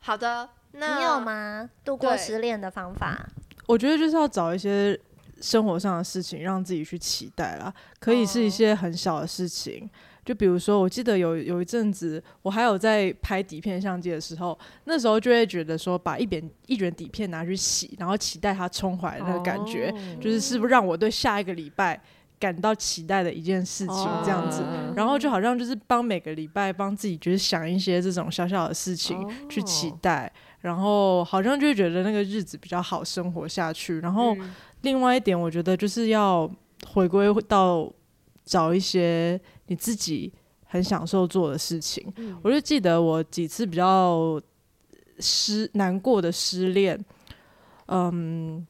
[0.00, 1.70] 好的，那你有吗？
[1.82, 3.26] 度过失恋的方法？
[3.66, 4.98] 我觉得就是要找一些
[5.40, 7.72] 生活上的事情，让自己去期待啦。
[7.98, 9.88] 可以是一些很小的事情。
[10.20, 21.98] 哦就比如说，我记得有有一阵子，我还有在拍底片相机的时候，那时候就会觉得说，把一卷一卷底片拿去洗，然后期待它冲回来的那个感觉，哦、就是是不是让我对下一个礼拜
[22.38, 24.60] 感到期待的一件事情这样子。
[24.60, 34.00] 哦、然后就好像就是帮每个礼拜帮自己就是想一些这种小小的事情去期待，然后好像就会觉得那个日子比较好生活下去。
[34.00, 34.36] 然后
[34.82, 36.48] 另外一点，我觉得就是要
[36.90, 37.90] 回归到
[38.44, 39.40] 找一些。
[39.70, 40.32] 你自己
[40.66, 44.40] 很享受做的事情，嗯、我就记得我几次比较
[45.20, 46.98] 失难过的失恋，
[47.86, 48.66] 嗯，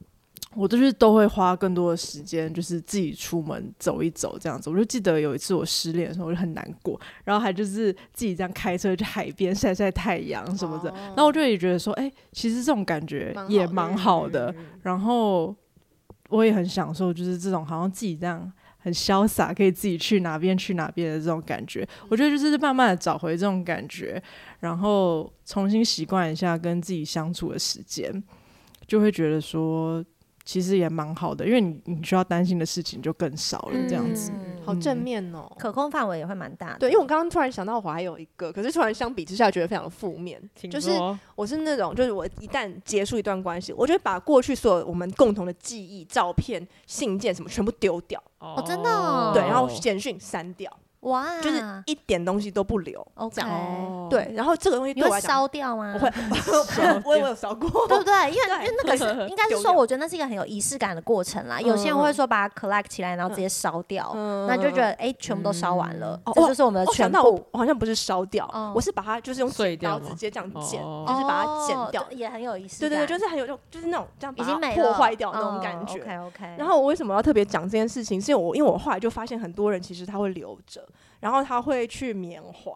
[0.54, 4.68] 我就是都会花更多的时间，就是自己出门走一走这样子。
[4.68, 10.90] 我就记得有一次我失恋的时候，我就很难过，然后还就是自己这样开车去海边晒晒太阳什么的。
[10.90, 14.54] 哦、然后我就也觉得说，哎、欸，其实这种感觉也蛮好的。
[14.82, 15.56] 然后
[16.28, 18.52] 我也很享受，就是这种好像自己这样。
[18.80, 24.20] 很潇洒，可以自己去哪边去哪边的这种感觉，我觉得就是慢慢的找回这种感觉，
[24.60, 28.22] 然后重新习惯一下跟自己相处的时间，
[28.86, 30.04] 就会觉得说。
[30.50, 36.80] 其实也蛮好的，因为你你需要担心的事情就更少了，这样子，嗯、好正面哦，可控范围也会蛮大的。
[36.80, 40.90] 对，因为我刚刚突然想到，我还有一个，可是突然相比之下觉得非常的负面，就是
[41.36, 48.20] 我是那种，就是我一旦结束一段关系，我就会把过去所有我们共同的记忆、照片、信件什么全部丢掉。
[48.40, 49.30] 哦，真的、哦？
[49.32, 50.68] 对，然后简讯删掉。
[51.00, 53.40] 哇，就是一点东西都不留，OK，
[54.10, 55.94] 对，然后这个东西你会烧掉吗？
[55.94, 56.10] 我会，
[57.04, 58.12] 我我有烧过，对不对？
[58.30, 61.58] 因为因为那个是应该是说，我觉得那是一个很有仪式感的过程啦。
[61.58, 64.12] 有些人会说把它 collect 起来，然后直接烧掉，
[64.46, 67.46] 那就觉得哎，全部都烧完了，这就是我们的全部。
[67.50, 75.98] 我好像不是烧掉，我是把它就是用剪刀直接这样剪，就是把它剪掉，也很有意思对对对，就是很有种，就是那种这样已经没破坏掉那种感觉。
[76.00, 76.54] OK OK。
[76.58, 78.20] 然后我为什么要特别讲这件事情？
[78.20, 80.86] 是因为我因为我后来就发现很多人其实他会留着。
[81.20, 82.72] 然后他会去缅怀，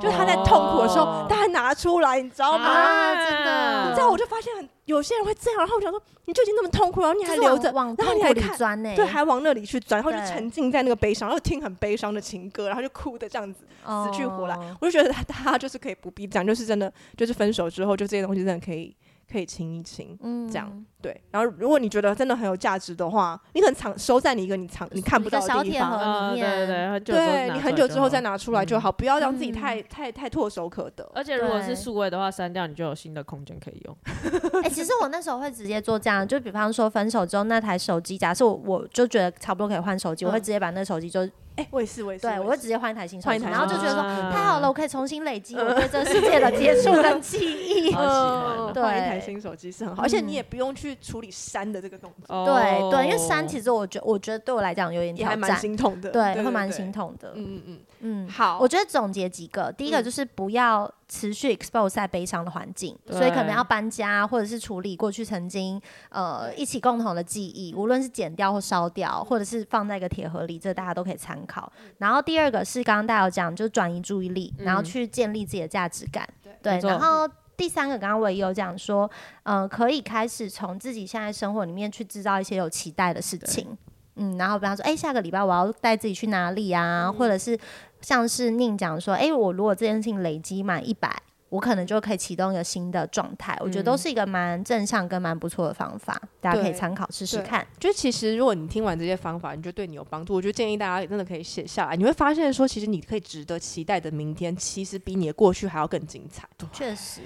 [0.00, 3.14] 就他在痛苦的时候，他还拿出来，你知道吗？
[3.14, 14.58] 真的，你知道，我就发现很有些人会这样，然后我想说，你就已经那么痛苦，然后你还留着，然后你还看，对，还往那里去钻，然后就沉浸在那个悲伤，然后听很悲伤的情歌，然后就哭的这样子，死去活来。
[14.80, 18.94] 我就觉得他他就是可以不必这样，就是真的，就是分手之后，就这些东西真的可以
[19.30, 21.20] 可以清一清，嗯这样对。
[21.30, 31.10] 然后如果你觉得真的很有价值的话，你可能藏收在你一个你藏你看不到的地方，小铁盒啊，里面对对对，很久对你很久之后再拿出来就好，嗯不要让自己嗯太太太唾手可得。
[31.14, 33.96] 而且如果是数位的话，删掉你就有新的空间可以用。
[34.62, 47.92] 哎、其实我那时候会直接做这样，就比方说分手之后那台手机，假设我我就觉得差不多可以换手机，嗯我会直接把那手机就哎，我也是，我也是，对，我会直接换一台新手机，然后就觉得说啊太好了，我可以重新累积我对这个世界的接触跟记忆。
[47.94, 56.90] 好喜欢哦嗯换一台对新手机是很好，而且你也不用去处理删的这个动作，对对，因为删其实我觉我觉得对我来讲有点也还蛮挑战，心痛的，对，会蛮心。
[56.94, 57.32] 痛的。
[57.34, 60.04] 嗯嗯嗯，嗯，好，我觉得总结几个，第一个嗯。
[60.04, 63.16] 就是不要持续 expose 在悲伤的环境，对。
[63.16, 65.80] 所以可能要搬家，或者是处理过去曾经
[66.10, 71.72] 呃一起共同的记忆，无论是剪掉或烧掉，或者是放在一个铁盒里，这大家都可以参考。
[71.96, 76.28] 然后第二个是刚刚大家有讲，就是转移注意力，然后去建立自己的价值感。
[76.62, 77.26] 对然后。
[77.56, 79.08] 第三个，刚刚我也有讲说，
[79.44, 83.78] 嗯，可以开始从自己现在生活里面去制造一些有期待的事情，
[84.16, 87.10] 嗯，然后比方说，哎、下个礼拜我要带自己去哪里啊？
[87.10, 87.58] 或者是
[88.00, 91.14] 像是宁讲说，哎、我如果这件事情累积满一百，
[91.48, 93.56] 我可能就可以启动一个新的状态。
[93.60, 97.64] 我觉得都是一个蛮正向跟蛮不错的方法，大家可以参考试试看。
[97.78, 106.48] 就其实如果你听完这些方法，你觉得对你有帮助，我就建议大家真的可以写下来，你会发现说，其实你可以值得期待的明天，其实比你的过去还要更精彩。
[106.72, 107.20] 确实，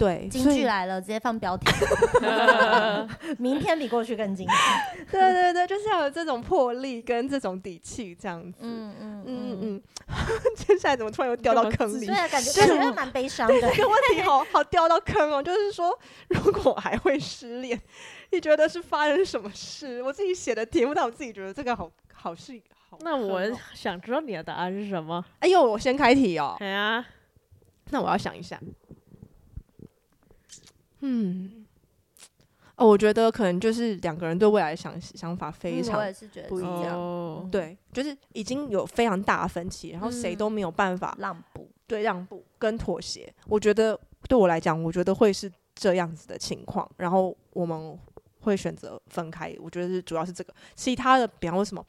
[0.00, 1.66] 对，京剧来了，直接放标题，
[3.36, 4.94] 明天比过去更精彩。
[5.12, 8.60] 对对对，就是要有这种魄力跟这种底气，这样子。
[8.62, 9.82] 嗯嗯嗯嗯嗯，
[10.56, 12.16] 接下来怎么突然又掉到坑里所以？
[12.30, 13.60] 感觉感觉蛮悲伤的。
[13.60, 15.94] 这个问题好好掉到坑哦，就是说，
[16.28, 17.78] 如果我还会失恋，
[18.32, 20.02] 你觉得是发生什么事？
[20.02, 22.96] 我自己写的题目，但我自己觉得这个好好是好。
[23.02, 23.42] 那我
[23.74, 25.22] 想知道你的答案是什么？
[25.40, 26.56] 哎呦，我先开题哦。
[26.60, 27.04] 哎呀，
[27.90, 28.58] 那我要想一下。
[31.00, 31.66] 嗯，
[32.76, 41.68] 哦，我觉得可能就是两个人对未来想想法非嗯常我也是觉得不一样是这样哦，对，就是已经有非常大的分歧，然后谁都没有办法让步。
[41.86, 43.34] 对让步跟妥协。
[43.48, 43.98] 我觉得
[44.28, 47.98] 对我来讲，我觉得会是这样子的情况，然后我们
[48.42, 49.52] 会选择分开。
[49.58, 51.84] 我觉得是主要是这个，其他的，比方说什么。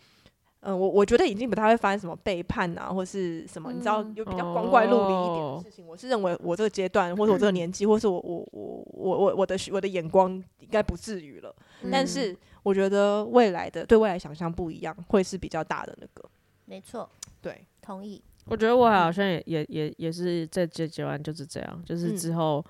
[0.63, 5.87] 嗯，我我觉得已经不太会发生什么背叛啊，或是什么，你知道，有比较光怪陆离一点的事情。
[5.87, 11.51] 我是认为我这个阶段，或者我这个年纪，或是我我我我我我的我的眼光应该不至于了。
[11.91, 16.29] 但是我觉得未来的对未来想象不一样，会是比较大的那个。
[16.65, 17.09] 没错，
[17.41, 18.21] 对，同意。
[18.45, 22.63] 我觉得我好像也也也也是在这阶段就是这样，就是之后、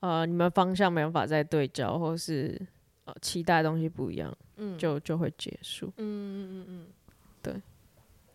[0.00, 2.60] 呃你们方向没办法再对焦，或是
[3.04, 5.86] 呃期待的东西不一样，嗯就就会结束。
[5.96, 6.86] 嗯嗯嗯嗯。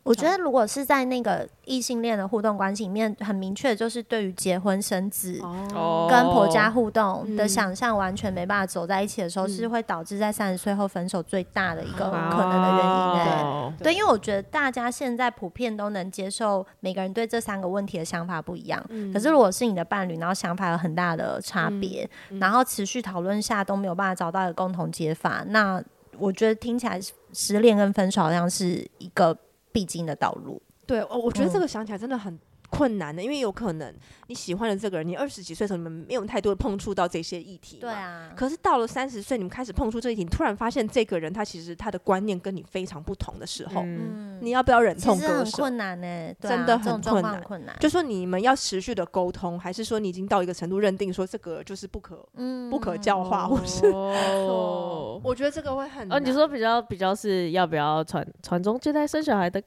[0.01, 5.39] 我觉得如果是在那个异性恋的互动关系里面，很明确就是对于结婚生子。
[5.43, 6.07] 哦。
[6.09, 9.49] 跟婆家互动的嗯想象完全没办法走在一起的时候，嗯。
[9.49, 13.43] 是会导致在三十岁后分手最大的一个哦可能的原因、欸。
[13.43, 18.83] 哦对，因为我觉得大家现在普遍都能接受每个人对这三个问题的想法不一样。
[18.89, 19.13] 嗯。
[19.13, 22.39] 可是如果是你的伴侣，然后想法有很大的差别，嗯。
[22.39, 25.83] 然后持续讨论下都没有办法找到一个共同解法，那
[26.19, 26.99] 我觉得听起来
[27.33, 29.37] 失恋跟分手好像是一个
[29.71, 30.61] 必经的道路。
[30.85, 32.37] 对，哦，我觉得这嗯个想起来真的很
[32.69, 33.93] 困难的，因为有可能
[34.27, 37.89] 你喜欢的这个人，你二十几岁的时候你们没有太多的碰触到这些议题，对。
[37.89, 45.43] 啊，可是到了三十岁，你们开始碰触这一题，突然发现这个人他其实他的观念跟你非常不同的时候，嗯，嗯，你要不要忍痛割舍？
[45.43, 47.75] 很困难呢、真的很困难困难。
[47.79, 53.87] 就说你们要持续的沟通，还是说你已经到一个程度认定说这个就是不可嗯不可教化，或是？
[53.87, 59.61] 哦， 我觉得这个会很哦，你说比较比较是要不要传传宗接代生小孩的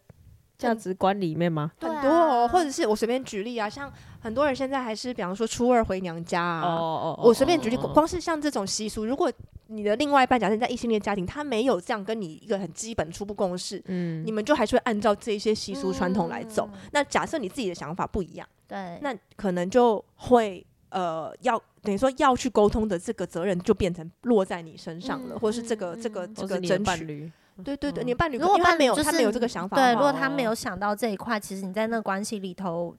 [0.63, 1.73] 价值观里面吗？
[1.81, 9.31] 很多哦，啊或者是我随便举例啊，像很多人现在还是，比方说初二回娘家啊，哦我随便举例，哦光是像这种习俗，如果
[9.67, 16.69] 你的另外一半假设你在异性恋家庭，他没有这样跟你一个很基本初步共识，嗯你们就还是会按照这些习俗传统来走。
[16.73, 27.33] 嗯那假设你自己的想法不一样，对，那可能就会呃要等于说要去沟通的这个责任就变成落在你身上了，嗯或是这个嗯这个嗯这个争取。
[27.63, 32.95] 对对对，嗯你伴侣如果他没有伴侣就是他没有这个想法的对，如果他没有想到这一块，其实你在那个关系里头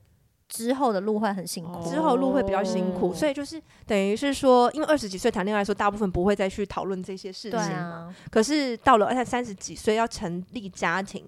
[0.48, 1.74] 之后的路会很辛苦。
[1.74, 8.10] 哦之后路会比较辛苦，哦所以就是等于是说，因为二十几岁谈恋爱的时候，大部分不会再去讨论这些事情嘛。
[8.10, 11.28] 啊，可是到了而且三十几岁要成立家庭，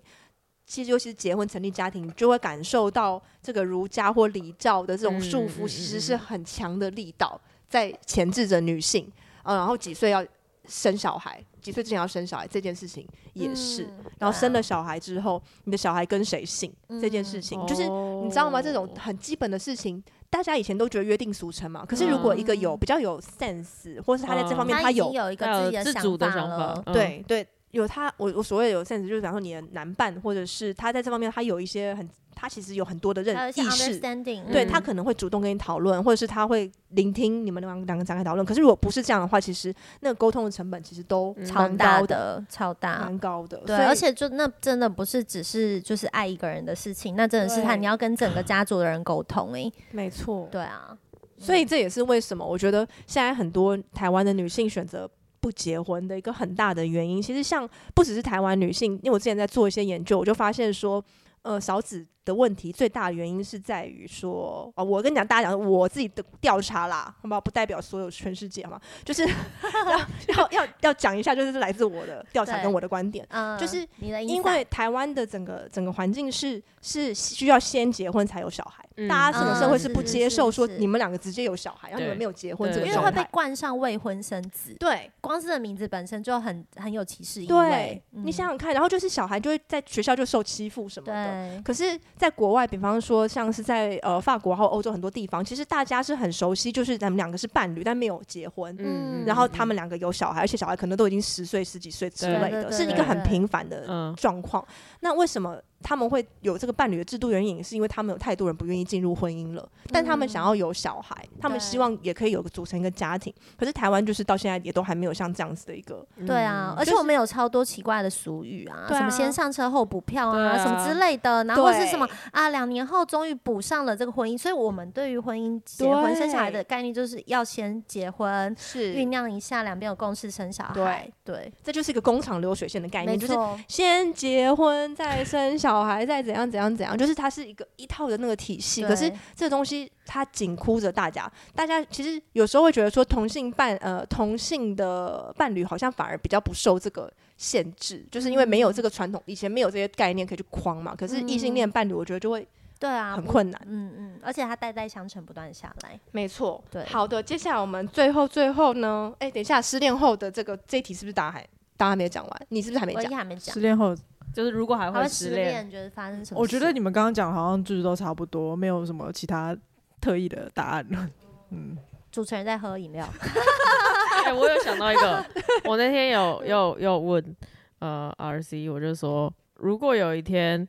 [0.65, 9.11] 其实尤其是结婚成立家庭，你就会感受到这个儒家或礼教的这种束缚，其实是很强的力道在钳制着女性。
[9.43, 10.25] 嗯，然后几岁要
[10.67, 13.85] 生小孩，几岁之前要生小孩这件事情也是。
[13.85, 18.61] 嗯然后生了小孩之后，你的小孩跟谁姓、这件事情，就是哦你知道吗？
[18.61, 21.85] 这种很基本的事情，大家以前都觉得约定俗成嘛。
[21.85, 27.45] 可是如果一个有比较有 sense，或是他在这方面他有有一个自己的自主的想法，对对。
[27.71, 38.45] 有他，我我所谓的有 sense，就是比方说你的男伴，或者是他在这方面他有一些很，他其实有很多的认意识，对、嗯、他可能会主动跟你讨论，或者是他会聆听你们两两个展开讨论。
[38.45, 43.57] 可是如果不是这样的话，其实那个沟通的成本其实都超大的，超大，蛮高的。
[43.65, 49.71] 对，而且就那真的不是只是就是爱一个人的事情，那真的是他你要跟整个家族的人沟通诶。
[49.91, 50.97] 没错，对啊，
[51.39, 55.09] 所以这也是为什么我觉得现在很多台湾的女性选择。
[55.41, 61.03] 不结婚的一个很大的原因，其实像不只是台湾女性，因为我之前在做一些研究，我就发现说，
[61.43, 67.39] 呃，少子的问题最大的原因是在于说，啊，我跟你讲，大家讲我自己的调查啦，好不好？
[67.39, 69.23] 不代表所有全世界好嘛，就是
[70.27, 78.83] 要 要要要讲一下，就是来自我的调查跟我的观点，嗯、就是因为台湾的整个整个环境是是需要先结婚才有小孩。
[79.09, 84.73] 大家整个社会是不接受说你们两个直接有小孩，然后你们没有结婚因为会被冠上未婚生子。
[84.79, 87.67] 对，光是的名字本身就很很有歧视意味。
[87.69, 91.61] 对，你想想看，然后就是小孩就会在学校就受欺负什么的。
[91.61, 98.75] 可是，在国外，比方说像是在呃法国还有欧洲很多地方，其实大家是很熟悉，就是咱们两个是伴侣，但没有结婚。
[98.79, 99.23] 嗯。
[99.25, 104.65] 然后他们两个有小孩，而且小孩可能都已经十岁、十几岁之类的，是一个很平凡的状况。
[105.01, 105.57] 那为什么？
[105.83, 113.33] 他们会有这个伴侣的制度原因，是因为他们有太多人不愿意进入婚姻了，但他们想要有小孩，嗯、他们希望也可以有个组成一个家庭。
[113.57, 116.05] 可是台湾就是到现在也都还没有像这样子的一个。
[116.25, 124.37] 对啊，而且我们有超多奇怪的俗语啊，什么先上车后补票啊，什么之类的，然后是什么啊，两年后终于补上了这个婚姻。
[124.37, 131.09] 所以我们对于婚姻、结婚、生小孩的概念，就是要先结婚，是酝酿一下，两边有共识生小孩。
[131.23, 133.33] 对，这就是一个工厂流水线的概念，就是
[133.67, 136.45] 先结婚再生小孩，在怎样。
[136.45, 138.83] 怎样怎样，就是它是一个一套的那个体系。
[138.83, 150.95] 可是这个东西它紧箍着大家，大家其实有时候会觉得说同性伴呃同性的伴侣好像反而比较不受这个限制，就是因为没有这个传统，以前没有这些概念可以去框嘛。
[150.95, 152.47] 可是异性恋伴侣，我觉得就会
[152.79, 156.63] 对啊很困难，嗯嗯，而且它代代相承不断下来，没错。
[156.69, 161.41] 对，好的，接下来我们最后最后呢，哎，等一下失恋后的这个这一题是不是大家还
[161.75, 162.41] 大家还没讲完？
[162.49, 163.11] 你是不是还没讲？
[163.11, 163.53] 我还没讲。
[163.53, 163.95] 失恋后。
[164.33, 166.39] 就是如果还会失恋，觉得发生什么？
[166.39, 169.55] 我觉得你们刚刚讲好像就是都差不多，没有什么其他
[170.01, 171.09] 特意的答案了。
[171.51, 171.77] 嗯，
[172.11, 173.07] 主持人在喝饮料。
[174.25, 175.23] 哎、欸，我有想到一个，
[175.65, 177.35] 我那天有有有问
[177.79, 180.67] 呃 RC，我就说，如果有一天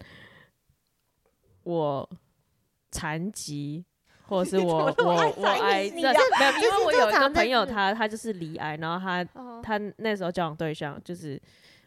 [1.63, 2.09] 我
[2.91, 3.85] 残疾，
[4.27, 9.25] 或者是我我我癌症，没有，因为我有一个朋友他，他他就是离癌，然后他
[9.63, 11.41] 他那时候交往对象就是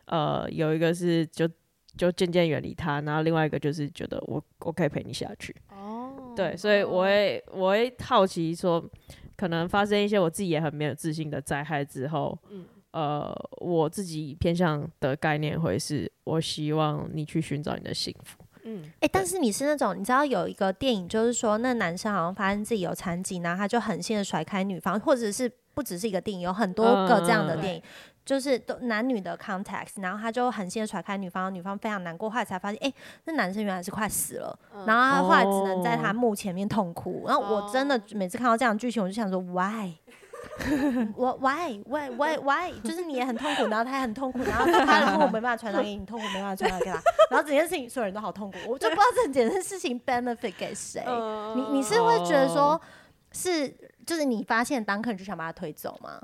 [0.09, 1.49] 呃有一个是就。
[1.97, 5.53] 就渐渐远离他，然后另外一个就是觉得我我可以陪你下去。
[5.69, 8.81] 哦，对，所以我会我会好奇说，
[9.35, 18.41] 可能发生一些我自己也很没有自信的灾害之后，嗯，呃，我自己偏向的概念会是，我希望你去寻找你的幸福。
[18.63, 27.81] 嗯，哎、欸，但是你是那种你知道有一个电影，就是说那男生好像发现自己有残疾，然后他就狠心的甩开女方，或者是不只是一个电影，有很多个这样的电影。
[27.81, 27.83] 嗯
[28.29, 37.23] 就是都男女的 context，然后他就狠心的甩开女方，女方非常难过，后来才发现，哎、欸，那男生原来是快死了，嗯、然后他后来只能在他墓前面痛哭。
[37.25, 39.91] 然后我真的每次看到这样的剧情，我就想说，why？
[41.17, 42.71] 我 why？why？why？why？
[42.83, 47.01] 就是你也很痛苦， 然后他也很痛苦，然后他的痛苦没办法传达给你，痛苦没办法传达给他，
[47.31, 51.03] 然后整件事情所有人都好痛苦，我就不知道这整件事情 benefit 给谁。
[51.55, 52.79] 你你是会觉得说，
[53.31, 53.75] 是
[54.05, 56.21] 就是你发现当客人就想把他推走吗？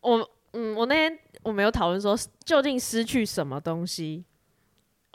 [0.00, 0.26] 我。
[0.52, 4.24] 嗯，我那天我没有讨论说究竟失去什么东西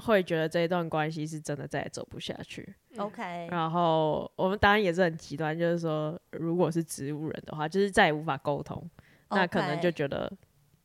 [0.04, 2.76] 会觉得这一段关系是真的再也走不下去。
[2.98, 8.78] OK，然后我们当然也是很极端，就是说如果是植物人的话，就是再也无法沟通
[9.30, 9.36] ，Okay.
[9.36, 10.32] 那可能就觉得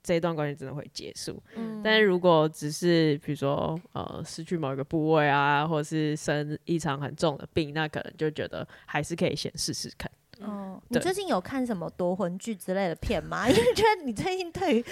[0.02, 1.42] 这一段关系真的会结束。
[1.54, 10.10] 嗯，但是如果只是比如说呃失去某一个部位啊，或者是生一场很重的病，那可能就觉得还是可以先试试看。
[10.44, 13.48] 哦，你最近有看什么夺魂剧之类的片吗？
[13.50, 14.84] 因为觉得你最近对于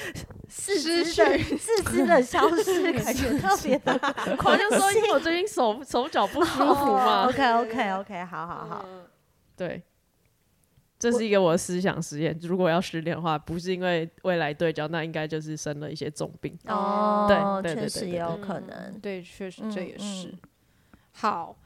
[0.49, 3.93] 四肢的四肢的消失感觉特别的，
[4.39, 7.27] 好像说因为我最近手手脚不舒服嘛。
[7.29, 8.85] OK OK OK，好好好，
[9.57, 9.83] 对，
[10.99, 12.39] 这是一个我的思想实验。
[12.43, 16.59] 如果要失恋的话，不是因为未来对焦，那应该就是生了一些重病。
[16.67, 18.99] 哦，对，确实也有可能。
[19.01, 20.35] 对，确实这也是。
[21.13, 21.57] 好，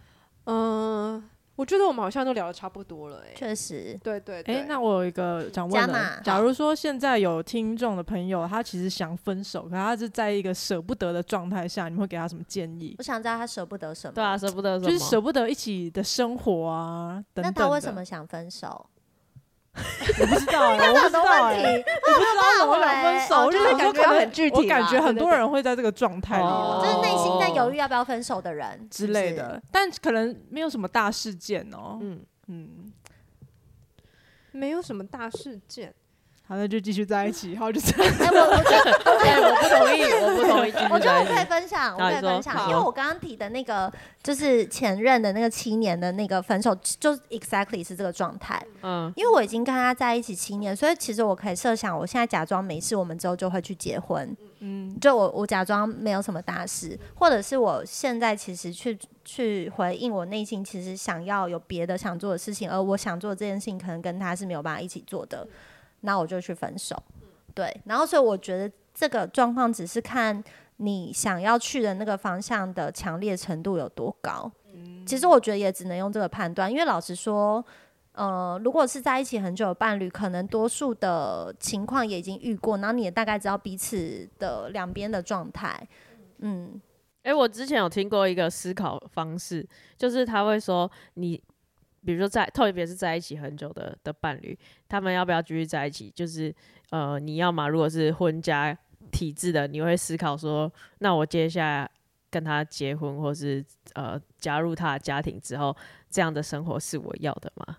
[0.45, 1.29] 嗯。
[1.57, 4.57] 我觉得我们好像都聊的差不多了，哎，确实，对对對。
[4.57, 12.97] 哎，那我有一个想问的，假如说现在有听众的朋友，他其实想分手，可他是在一个舍不得的状态下，你会给他什么建议？
[12.99, 14.15] 我想知道他舍不得什么？
[14.15, 14.91] 对啊，舍不得什么？
[14.91, 17.53] 就是舍不得一起的生活啊，等等。
[17.55, 18.87] 那他为什么想分手？
[19.77, 24.57] 我不知道， 我不知道，我不知道怎么来分手，就是感觉很具体。
[24.57, 31.99] 我感觉很多人会在这个状态里，就是内心在犹豫要不要分手的人之类的，但可能没有什么大事件哦。
[32.01, 32.25] 嗯。
[32.47, 32.93] 嗯，
[34.53, 35.95] 没有什么大事件。
[36.47, 38.13] 好，那就继续在一起，好，就这样。
[38.21, 40.73] 哎，我我觉得， 我不同意，我不同意。
[40.91, 43.91] 我觉得我可以分享，我可以分享，因为我刚刚提的那个
[44.23, 48.63] 就是前任的那个七年的那个分手，就 exactly 是这个状态。
[48.83, 54.37] 嗯，因为我已经跟他在一起七年，所以其实我可以设想，我现在假装没事，我们之后就会去结婚。
[54.61, 65.47] 嗯，就我我假装没有什么大事，或者是我现在其实去去回应我内心其实想要有别的想做的事情，而我想做的这件事情可能跟他是没有办法一起做的。
[66.07, 67.03] 那我就去分手，
[67.55, 67.81] 对。
[67.87, 70.45] 然后，所以我觉得这个状况只是看
[70.77, 74.53] 你想要去的那个方向的强烈程度有多高。
[74.75, 77.65] 嗯，其实我觉得也只能用这个判断，因为老实说，
[78.13, 85.89] 呃，如果是在一起很久的伴侣，可能多数的情况也已经遇过，然后你也大概知道彼此的两边的状态。
[86.41, 86.81] 嗯，
[87.23, 91.43] 诶、欸，我之前有听过一个思考方式，就是他会说你。
[92.05, 96.13] 比如说在，特别是在一起很久的的伴侣，他们要不要继续在一起？
[96.15, 96.55] 就是
[96.91, 98.77] 呃，你要嘛，如果是婚家
[99.11, 101.91] 体制的，你会思考说，那我接下来
[102.31, 105.75] 跟他结婚，或是呃加入他的家庭之后，
[106.11, 107.79] 这样的生活是我要的吗？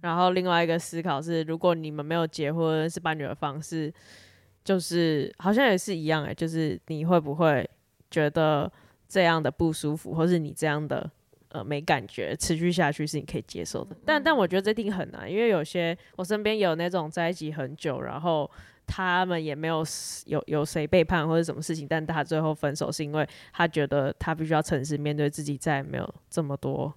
[0.00, 3.92] 然后另外一个思考是，如果你们没有结婚，是伴侣的方式，
[4.62, 7.68] 就是好像也是一样诶、就是你会不会
[8.10, 8.70] 觉得
[9.08, 11.10] 这样的不舒服，或是你这样的？
[11.56, 13.96] 呃，没感觉，持续下去是你可以接受的。
[14.04, 18.50] 但但我觉得这一定很难，因为有些我身边有那种在一起很久，然后
[18.86, 19.82] 他们也没有
[20.26, 26.92] 有有谁背叛或者什么事情，但他最后分手是因为他觉得他必须要诚实面对自己，再也没有这么多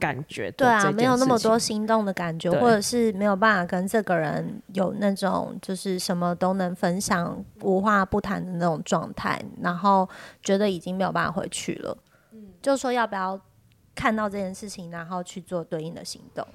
[0.00, 0.50] 感觉。
[0.50, 10.08] 对啊，没有那么多心动的感觉，或者是没有办法跟这个人有那种就是什么都能分享、无话不谈的那种状态，然后
[10.42, 11.96] 觉得已经没有办法回去了。
[12.32, 13.40] 嗯，就说要不要？
[13.94, 16.46] 看到这件事情，然后去做对应的行动。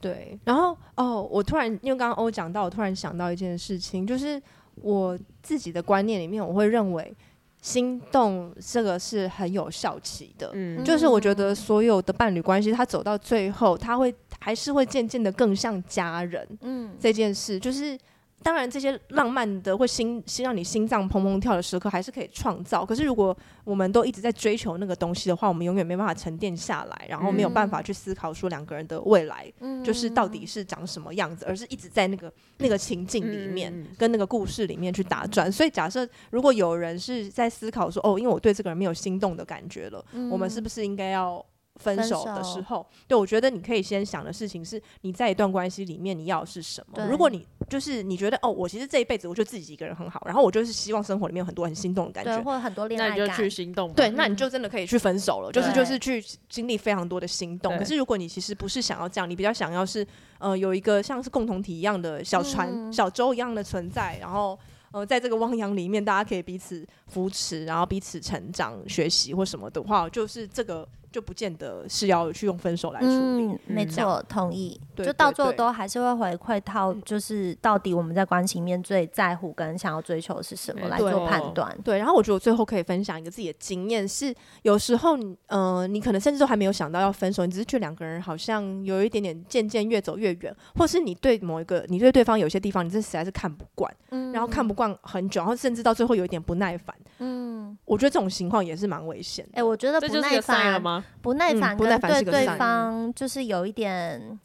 [0.00, 4.40] 对，然后哦，我突然因为刚刚欧讲到，我突然想到一件事情，就是
[4.76, 7.14] 我自己的观念里面，我会认为
[7.62, 10.50] 心动这个是很有效期的。
[10.52, 16.46] 嗯，就是我觉得所有的伴侣关系，他走到最后，他会还是会渐渐的更像家人。
[16.60, 17.98] 嗯，这件事就是。
[18.44, 22.84] 当然，这些浪漫的会心心让你心脏砰砰跳的时刻还是可以创造。
[22.84, 23.34] 可是，如果
[23.64, 29.50] 我们都一直在追求那个东西的话，我们永远没办法沉淀下来，然后没有办法去思考说两个人的未来
[29.82, 35.50] 就是到底是长什么样子，而是一直在那个那个情境里面跟那个故事里面去打转。
[35.50, 41.42] 所以，假设如果有人是在思考说，哦，因为我对这个人没有心动的感觉了，我们是不是应该要？
[41.76, 47.04] 分手的时候，对，我觉得你可以先想的事情是，你在一段关系里面你要的是什么？
[47.08, 53.92] 如果你就是你觉得哦，我其实这一辈子我就自己一个人很好，然后我就是希望生活里面有很多很心动的感觉，或者很多恋爱感，那你就去心动。
[53.92, 57.76] 对，那你就真的可以去分手了，就是就是去经历非常多的心动。
[57.76, 60.06] 可是如果你其实不是想要这样，你比较想要是
[60.38, 64.58] 呃有一个像是共同体一样的小船、小舟一样的存在，然后。
[64.92, 73.44] 呃，在这个汪洋里面，大家可以彼此扶持，然后彼此成长、学习或什么的话，就是这个就不见得是要去用分手来处理。
[73.44, 74.80] 嗯，没错，同意。
[74.96, 81.76] 就到最后都还是会回馈到，就是到底我们在关系里面最在乎跟想要追求的是什么来做判断。
[81.84, 94.84] 对，然后我觉得我最后可以分享一个自己的经验是，有时候，呃，你可能甚至都还没有想到要分手，你只是觉得两个人好像有一点点渐渐越走越远，或是你对某一个，你对对方有些地方，你这实在是看不惯，嗯，然后看不惯。
[95.02, 96.94] 很久，然后甚至到最后有一点不耐烦。
[97.18, 99.50] 嗯，我觉得这种情况也是蛮危险的。
[99.54, 104.38] 哎、欸，我觉得不耐烦不耐烦，不耐烦对对方就是有一点。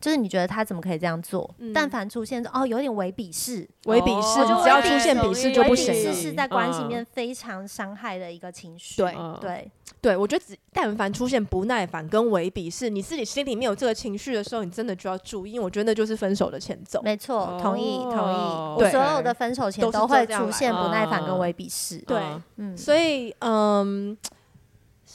[0.00, 1.48] 就是你觉得他怎么可以这样做？
[1.56, 5.94] 嗯、但凡出现哦，有点伪鄙视，伪鄙视，哦、只要出现鄙视就不行。
[5.94, 9.00] 鄙视是在关系里面非常伤害的一个情绪。
[9.00, 9.70] 对对
[10.02, 17.00] 对，我觉得只但凡出现不耐烦跟伪鄙视，你自己心里面有这个情绪的时候，你真的就要注意，因为我觉得那就是分手的前奏。
[17.02, 18.36] 没错，同意同意。
[18.76, 21.96] 我，所有的分手前都会出现不耐烦跟伪鄙视。
[22.00, 22.20] 对，
[22.56, 24.14] 嗯，所以嗯。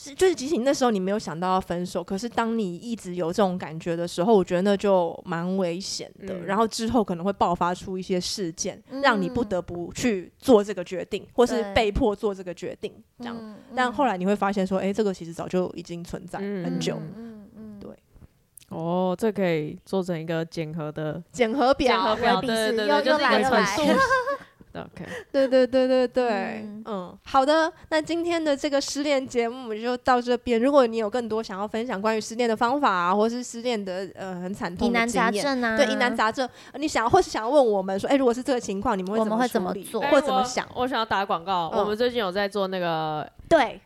[0.02, 6.32] 是，就是即使你那时候你没有想到要分手，可是当你一直有这种感觉的时候，我觉得那就蛮危险的。
[6.32, 13.36] 嗯、然后之后可能会爆发出一些事件，嗯、让你不得不去做这个决定，或是被迫做这个决定，这样。
[13.38, 16.94] 嗯、但后来你会发现说，哎、欸，这个其实早就已经存在很久。
[16.96, 17.90] 嗯嗯，嗯对。
[18.70, 23.66] 哦，这可以做成一个检核的检核表，检核表，对对对，又就是来又来。
[24.72, 26.30] OK，对对对对对，
[26.62, 30.60] 嗯，嗯，好的，那今天的这个失恋节目就到这边。
[30.60, 40.66] 如果你有更多想要分享关于失恋的方法啊，或是失恋的呃很惨痛疑难杂症啊，对疑难杂症，你想或是想要问我们说，哎，如果是这个情况，你们会怎么会怎么做，或怎么想？
[40.74, 43.80] 我想要打广告，我们最近有在做那个对。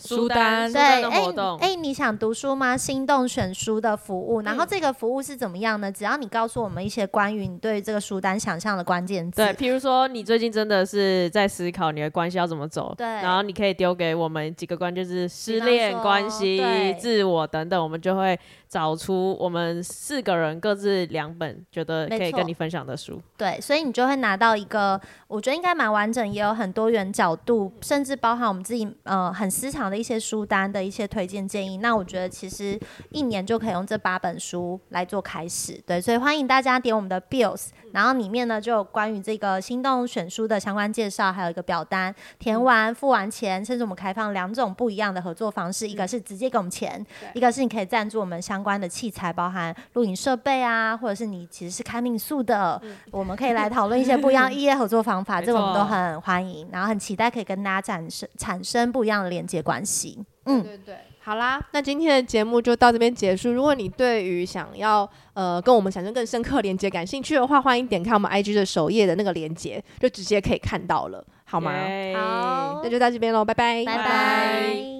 [0.00, 1.20] 书单对，哎
[1.60, 2.76] 哎、欸，你想读书吗？
[2.76, 5.92] 心动选书的服务，然后这个服务是怎么样呢？
[5.92, 16.62] 只要你告诉我们一些关于你对这个书单想象的关键词，对，譬如说你最近真的是在思考你的关系要怎么走，对，然后你可以丢给我们几个关键字：失恋、关系、
[16.98, 18.38] 自我等等，我们就会。
[18.70, 31.78] 找出我们四个人各自两本觉得可以跟你分享的书，对，所以你就会拿到一个，我觉得应该蛮完整，也有很多元角度，甚至包含我们自己呃很私藏的一些书单的一些推荐建议。
[31.78, 32.78] 那我觉得其实
[33.10, 60.18] 一年就可以用这八本书来做开始，对，所以欢迎大家点我们的 Bills，然后里面呢就有关于这个心动选书的相关介绍，还有一个表单，填完付完钱，甚至我们开放两种不一样的合作方式，一个是直接给我们钱，一个是你可以赞助我们相关的器材，包含录影设备啊，或者是你其实是开民宿的，嗯、我们可以来讨论一些不一样 异业合作方法，这个我们都很欢迎，然后很期待可以跟大家产生产生不一样的连接关系。
[60.46, 63.50] 嗯，对对对，好啦，那今天的节目就到这边结束。
[63.52, 71.72] 如果你对于想要呃跟我们产生更深刻连接感兴趣的话，欢迎点开我们 IG 的首页的那个连接，就直接可以看到了，好吗？
[72.16, 74.99] 好，那就到这边喽，拜拜，拜拜。